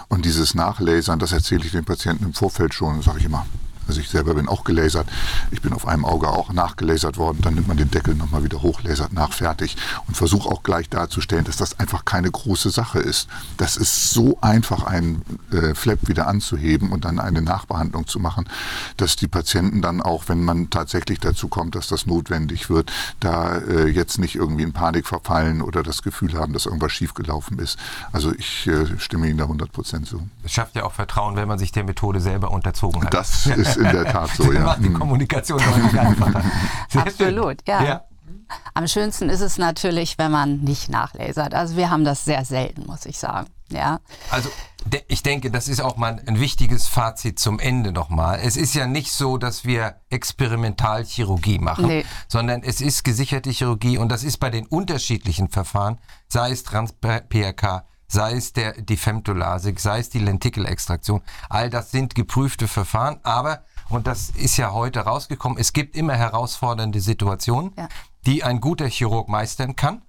Und 0.09 0.25
dieses 0.25 0.55
Nachlasern, 0.55 1.19
das 1.19 1.33
erzähle 1.33 1.65
ich 1.65 1.73
den 1.73 1.85
Patienten 1.85 2.25
im 2.25 2.35
Vorfeld 2.35 2.75
schon, 2.75 3.03
sage 3.03 3.19
ich 3.19 3.25
immer. 3.25 3.47
Also 3.89 4.01
ich 4.01 4.09
selber 4.09 4.35
bin 4.35 4.49
auch 4.49 4.65
gelasert. 4.65 5.09
Ich 5.51 5.61
bin 5.61 5.73
auf 5.73 5.87
einem 5.87 6.05
Auge 6.05 6.29
auch 6.29 6.53
nachgelasert 6.53 7.17
worden. 7.17 7.39
Dann 7.43 7.55
nimmt 7.55 7.69
man 7.69 7.77
den 7.77 7.91
Deckel 7.91 8.15
nochmal 8.15 8.45
wieder 8.45 8.63
hoch, 8.63 8.83
lasert 8.83 9.13
nach, 9.13 9.33
fertig. 9.33 9.77
Und 10.07 10.17
versuche 10.17 10.49
auch 10.49 10.63
gleich 10.63 10.89
darzustellen, 10.89 11.45
dass 11.45 11.57
das 11.57 11.79
einfach 11.79 12.05
keine 12.05 12.31
große 12.31 12.71
Sache 12.71 12.99
ist. 12.99 13.29
Das 13.57 13.77
ist 13.77 14.11
so 14.11 14.39
einfach, 14.41 14.85
einen 14.85 15.23
äh, 15.53 15.75
Flap 15.75 16.09
wieder 16.09 16.27
anzuheben 16.27 16.93
und 16.93 17.05
dann 17.05 17.19
eine 17.19 17.43
Nachbehandlung 17.43 18.07
zu 18.07 18.21
machen, 18.21 18.49
dass 18.97 19.17
die 19.17 19.29
Patienten 19.29 19.83
dann 19.83 20.01
auch, 20.01 20.25
wenn 20.29 20.45
man 20.45 20.71
tatsächlich 20.71 21.21
dazu 21.21 21.49
kommt, 21.49 21.75
dass 21.75 21.89
das 21.89 22.07
notwendig 22.07 22.71
wird, 22.71 22.93
da 23.21 23.59
äh, 23.59 23.89
jetzt 23.89 24.19
nicht 24.19 24.35
irgendwie 24.35 24.63
in 24.63 24.73
Panik 24.73 25.07
verfallen 25.07 25.63
oder 25.63 25.83
das 25.83 26.03
Gefühl 26.03 26.35
haben, 26.35 26.53
dass 26.53 26.67
irgendwas 26.67 26.93
schiefgelaufen 26.93 27.59
ist. 27.59 27.79
Also 28.13 28.33
ich 28.33 28.67
äh, 28.67 28.99
stimme 28.99 29.29
Ihnen 29.29 29.39
da 29.39 29.45
100 29.45 29.73
Prozent 29.73 30.07
zu. 30.07 30.29
Es 30.45 30.53
schafft 30.53 30.77
ja 30.77 30.85
auch 30.85 30.93
Vertrauen, 30.93 31.37
wenn 31.37 31.49
man 31.49 31.59
sich 31.59 31.73
der 31.73 31.85
Methode 31.85 32.21
selber 32.21 32.51
unterzogen 32.51 33.05
hat. 33.05 33.15
Das 33.15 33.47
ist 33.47 33.77
in 33.85 33.93
der 33.93 34.05
Tat 34.13 34.31
so, 34.31 34.53
ja. 34.53 34.61
macht 34.65 34.85
die 34.85 34.89
Mhm. 34.89 34.99
Kommunikation 34.99 35.59
deutlich 35.59 36.01
einfacher. 36.01 36.43
Sehr 36.89 37.03
Absolut, 37.03 37.63
schön. 37.67 37.75
ja. 37.75 37.83
ja. 37.85 38.05
Am 38.75 38.87
schönsten 38.87 39.31
ist 39.31 39.41
es 39.41 39.57
natürlich, 39.57 40.19
wenn 40.19 40.31
man 40.31 40.59
nicht 40.61 40.91
nachlasert. 40.91 41.55
Also 41.55 41.77
wir 41.77 41.89
haben 41.91 42.05
das 42.05 42.27
sehr 42.27 42.45
selten, 42.45 42.85
muss 42.87 43.07
ich 43.07 43.19
sagen. 43.19 43.47
Ja. 43.71 44.01
Also 44.31 44.51
de- 44.85 45.03
ich 45.09 45.23
denke, 45.23 45.51
das 45.51 45.69
ist 45.69 45.81
auch 45.81 45.97
mal 45.97 46.21
ein 46.27 46.39
wichtiges 46.39 46.87
Fazit 46.87 47.39
zum 47.39 47.59
Ende 47.59 47.93
nochmal. 47.93 48.41
Es 48.43 48.59
ist 48.59 48.75
ja 48.75 48.87
nicht 48.87 49.11
so, 49.11 49.39
dass 49.39 49.65
wir 49.65 49.95
Experimentalchirurgie 50.11 51.59
machen, 51.59 51.87
Nee. 51.87 52.05
sondern 52.29 52.63
es 52.63 52.81
ist 52.83 53.05
gesicherte 53.05 53.51
Chirurgie 53.51 53.97
und 53.99 54.11
das 54.11 54.23
ist 54.23 54.37
bei 54.39 54.51
den 54.51 54.67
unterschiedlichen 54.67 55.49
Verfahren, 55.49 55.99
sei 56.29 56.51
es 56.51 56.63
Trans-PRK, 56.65 57.85
sei 58.07 58.33
es 58.35 58.53
der, 58.53 58.73
die 58.81 58.97
Femtolasik, 58.99 59.81
sei 59.81 60.01
es 60.01 60.11
die 60.11 60.19
Lentikelextraktion, 60.19 61.23
all 61.49 61.71
das 61.71 61.91
sind 61.91 62.15
geprüfte 62.15 62.69
Verfahren, 62.69 63.19
aber, 63.23 63.63
und 63.89 64.07
das 64.07 64.31
ist 64.31 64.57
ja 64.57 64.73
heute 64.73 65.01
rausgekommen, 65.01 65.59
es 65.59 65.73
gibt 65.73 65.97
immer 65.97 66.15
herausfordernde 66.17 67.01
Situationen, 67.01 67.73
Ja. 67.77 67.89
die 68.27 68.43
ein 68.45 68.61
guter 68.61 68.87
Chirurg 68.89 69.29
meistern 69.29 69.77
kann. 69.77 70.03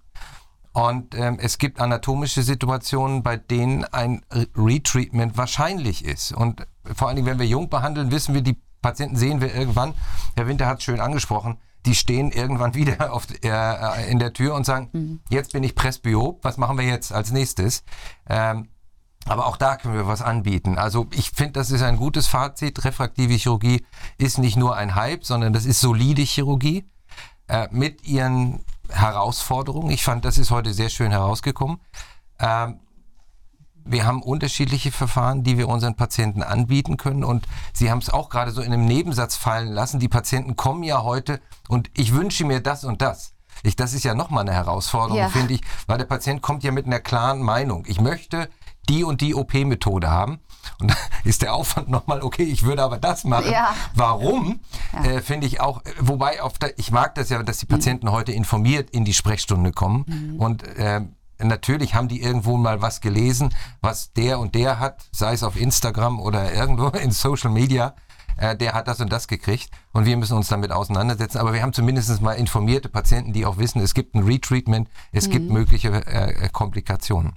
Und 0.76 1.14
ähm, 1.14 1.38
es 1.40 1.60
gibt 1.60 1.80
anatomische 1.80 2.42
Situationen, 2.42 3.22
bei 3.22 3.38
denen 3.38 3.84
ein 3.86 4.24
Re- 4.32 4.48
Retreatment 4.58 5.38
wahrscheinlich 5.38 6.04
ist. 6.04 6.32
Und 6.32 6.66
vor 6.96 7.08
allen 7.08 7.16
Dingen, 7.18 7.28
wenn 7.28 7.38
wir 7.38 7.46
jung 7.46 7.70
behandeln, 7.70 8.10
wissen 8.10 8.34
wir, 8.34 8.42
die 8.42 8.58
Patienten 8.82 9.16
sehen 9.16 9.40
wir 9.40 9.54
irgendwann, 9.54 9.94
Herr 10.36 10.48
Winter 10.48 10.66
hat 10.66 10.80
es 10.80 10.84
schön 10.84 11.00
angesprochen, 11.00 11.60
die 11.86 11.94
stehen 11.94 12.32
irgendwann 12.32 12.74
wieder 12.76 13.14
auf, 13.14 13.28
äh, 13.44 14.10
in 14.12 14.18
der 14.18 14.34
Tür 14.34 14.56
und 14.56 14.66
sagen, 14.66 15.20
jetzt 15.30 15.54
bin 15.54 15.64
ich 15.64 15.76
Presbyop, 15.76 16.44
was 16.44 16.58
machen 16.58 16.78
wir 16.80 16.86
jetzt 16.86 17.14
als 17.14 17.32
nächstes? 17.32 17.84
Ähm, 18.28 18.68
aber 19.26 19.48
auch 19.48 19.58
da 19.58 19.78
können 19.78 19.94
wir 19.94 20.08
was 20.08 20.22
anbieten. 20.22 20.78
Also 20.78 21.08
ich 21.12 21.32
finde, 21.32 21.54
das 21.54 21.72
ist 21.72 21.82
ein 21.82 21.98
gutes 21.98 22.28
Fazit. 22.28 22.84
Refraktive 22.84 23.34
Chirurgie 23.34 23.86
ist 24.18 24.38
nicht 24.38 24.58
nur 24.58 24.76
ein 24.76 24.96
Hype, 24.96 25.24
sondern 25.26 25.54
das 25.54 25.66
ist 25.66 25.80
solide 25.80 26.22
Chirurgie 26.24 26.86
äh, 27.48 27.68
mit 27.72 28.06
ihren 28.06 28.64
Herausforderungen. 28.90 29.92
Ich 29.92 30.04
fand, 30.04 30.26
das 30.26 30.38
ist 30.38 30.52
heute 30.52 30.74
sehr 30.74 30.90
schön 30.90 31.12
herausgekommen. 31.12 31.80
Ähm, 32.40 32.80
wir 33.86 34.06
haben 34.06 34.22
unterschiedliche 34.24 34.92
Verfahren, 34.92 35.44
die 35.44 35.58
wir 35.58 35.68
unseren 35.68 35.96
Patienten 35.96 36.42
anbieten 36.42 36.96
können. 36.98 37.24
Und 37.24 37.46
Sie 37.74 37.92
haben 37.92 38.00
es 38.00 38.10
auch 38.10 38.30
gerade 38.30 38.52
so 38.52 38.62
in 38.62 38.72
einem 38.74 38.86
Nebensatz 38.86 39.36
fallen 39.36 39.74
lassen. 39.74 40.00
Die 40.00 40.08
Patienten 40.08 40.56
kommen 40.56 40.84
ja 40.84 41.04
heute 41.04 41.42
und 41.68 41.90
ich 41.94 42.14
wünsche 42.14 42.46
mir 42.46 42.62
das 42.62 42.86
und 42.86 43.02
das. 43.02 43.34
Ich, 43.62 43.76
das 43.76 43.94
ist 43.94 44.04
ja 44.04 44.16
nochmal 44.16 44.42
eine 44.42 44.54
Herausforderung, 44.54 45.18
Ja. 45.18 45.30
finde 45.30 45.54
ich, 45.54 45.62
weil 45.88 45.98
der 45.98 46.06
Patient 46.06 46.42
kommt 46.42 46.64
ja 46.64 46.72
mit 46.72 46.86
einer 46.86 47.00
klaren 47.00 47.42
Meinung. 47.42 47.84
Ich 47.88 48.00
möchte 48.02 48.50
die 48.90 49.04
und 49.04 49.22
die 49.22 49.36
OP-Methode 49.36 50.10
haben. 50.10 50.40
Und 50.80 50.92
da 50.92 50.96
ist 51.24 51.42
der 51.42 51.54
Aufwand 51.54 51.90
nochmal, 51.90 52.22
okay, 52.22 52.44
ich 52.44 52.64
würde 52.64 52.84
aber 52.84 52.98
das 52.98 53.24
machen. 53.24 53.52
Ja. 53.52 53.74
Warum? 53.96 54.60
Äh, 55.04 55.22
Finde 55.22 55.48
ich 55.48 55.60
auch, 55.62 55.84
äh, 55.86 55.92
wobei 56.00 56.42
auf 56.42 56.58
der, 56.58 56.78
ich 56.78 56.92
mag 56.92 57.16
das 57.16 57.30
ja, 57.30 57.42
dass 57.44 57.58
die 57.60 57.66
Patienten 57.66 58.12
heute 58.12 58.32
informiert 58.32 58.90
in 58.90 59.06
die 59.06 59.14
Sprechstunde 59.14 59.72
kommen. 59.72 60.38
Und 60.38 60.64
äh, 60.78 61.02
natürlich 61.40 61.96
haben 61.96 62.08
die 62.08 62.22
irgendwo 62.22 62.58
mal 62.58 62.82
was 62.82 63.02
gelesen, 63.02 63.54
was 63.82 64.14
der 64.14 64.40
und 64.40 64.56
der 64.56 64.80
hat, 64.80 65.06
sei 65.12 65.34
es 65.34 65.44
auf 65.44 65.60
Instagram 65.60 66.20
oder 66.20 66.54
irgendwo 66.54 66.88
in 66.98 67.12
Social 67.12 67.52
Media. 67.52 67.96
Äh, 68.38 68.56
der 68.56 68.74
hat 68.74 68.88
das 68.88 69.00
und 69.00 69.12
das 69.12 69.28
gekriegt 69.28 69.70
und 69.92 70.06
wir 70.06 70.18
müssen 70.18 70.36
uns 70.36 70.48
damit 70.48 70.72
auseinandersetzen. 70.72 71.38
Aber 71.38 71.54
wir 71.54 71.62
haben 71.62 71.74
zumindest 71.74 72.22
mal 72.22 72.34
informierte 72.34 72.90
Patienten, 72.90 73.34
die 73.34 73.46
auch 73.46 73.58
wissen, 73.58 73.80
es 73.80 73.94
gibt 73.94 74.16
ein 74.16 74.24
Retreatment, 74.24 74.90
es 75.12 75.30
gibt 75.30 75.52
mögliche 75.52 75.90
äh, 76.08 76.50
Komplikationen. 76.50 77.34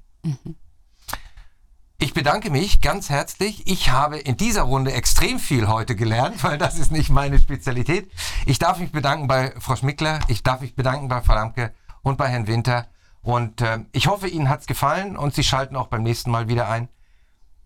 Ich 1.99 2.13
bedanke 2.13 2.51
mich 2.51 2.83
ganz 2.83 3.09
herzlich. 3.09 3.67
Ich 3.67 3.91
habe 3.91 4.19
in 4.19 4.37
dieser 4.37 4.63
Runde 4.63 4.93
extrem 4.93 5.39
viel 5.39 5.67
heute 5.67 5.97
gelernt, 5.97 6.43
weil 6.45 6.59
das 6.59 6.79
ist 6.79 6.93
nicht 6.93 7.09
meine 7.09 7.39
Spezialität. 7.39 8.11
Ich 8.45 8.59
darf 8.59 8.79
mich 8.79 8.93
bedanken 8.93 9.29
bei 9.29 9.55
Frau 9.59 9.77
Schmickler, 9.77 10.21
ich 10.29 10.43
darf 10.43 10.61
mich 10.61 10.75
bedanken 10.75 11.09
bei 11.09 11.23
Frau 11.23 11.35
Lamke 11.35 11.73
und 12.03 12.19
bei 12.19 12.29
Herrn 12.29 12.47
Winter. 12.47 12.87
Und 13.23 13.61
äh, 13.61 13.81
ich 13.93 14.07
hoffe, 14.07 14.29
Ihnen 14.29 14.49
hat's 14.49 14.67
gefallen 14.67 15.17
und 15.17 15.35
Sie 15.35 15.43
schalten 15.43 15.75
auch 15.75 15.89
beim 15.89 16.03
nächsten 16.03 16.31
Mal 16.31 16.49
wieder 16.49 16.69
ein. 16.69 16.89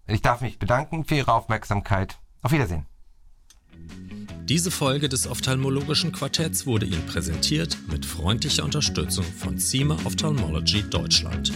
Ich 0.06 0.22
darf 0.22 0.40
mich 0.40 0.58
bedanken 0.58 1.04
für 1.04 1.16
Ihre 1.16 1.32
Aufmerksamkeit. 1.32 2.18
Auf 2.42 2.52
Wiedersehen. 2.52 2.86
Diese 4.44 4.70
Folge 4.70 5.08
des 5.08 5.28
Ophthalmologischen 5.28 6.12
Quartetts 6.12 6.66
wurde 6.66 6.86
Ihnen 6.86 7.04
präsentiert 7.06 7.76
mit 7.88 8.06
freundlicher 8.06 8.64
Unterstützung 8.64 9.24
von 9.24 9.58
Zima 9.58 9.96
Ophthalmology 10.04 10.82
Deutschland. 10.82 11.52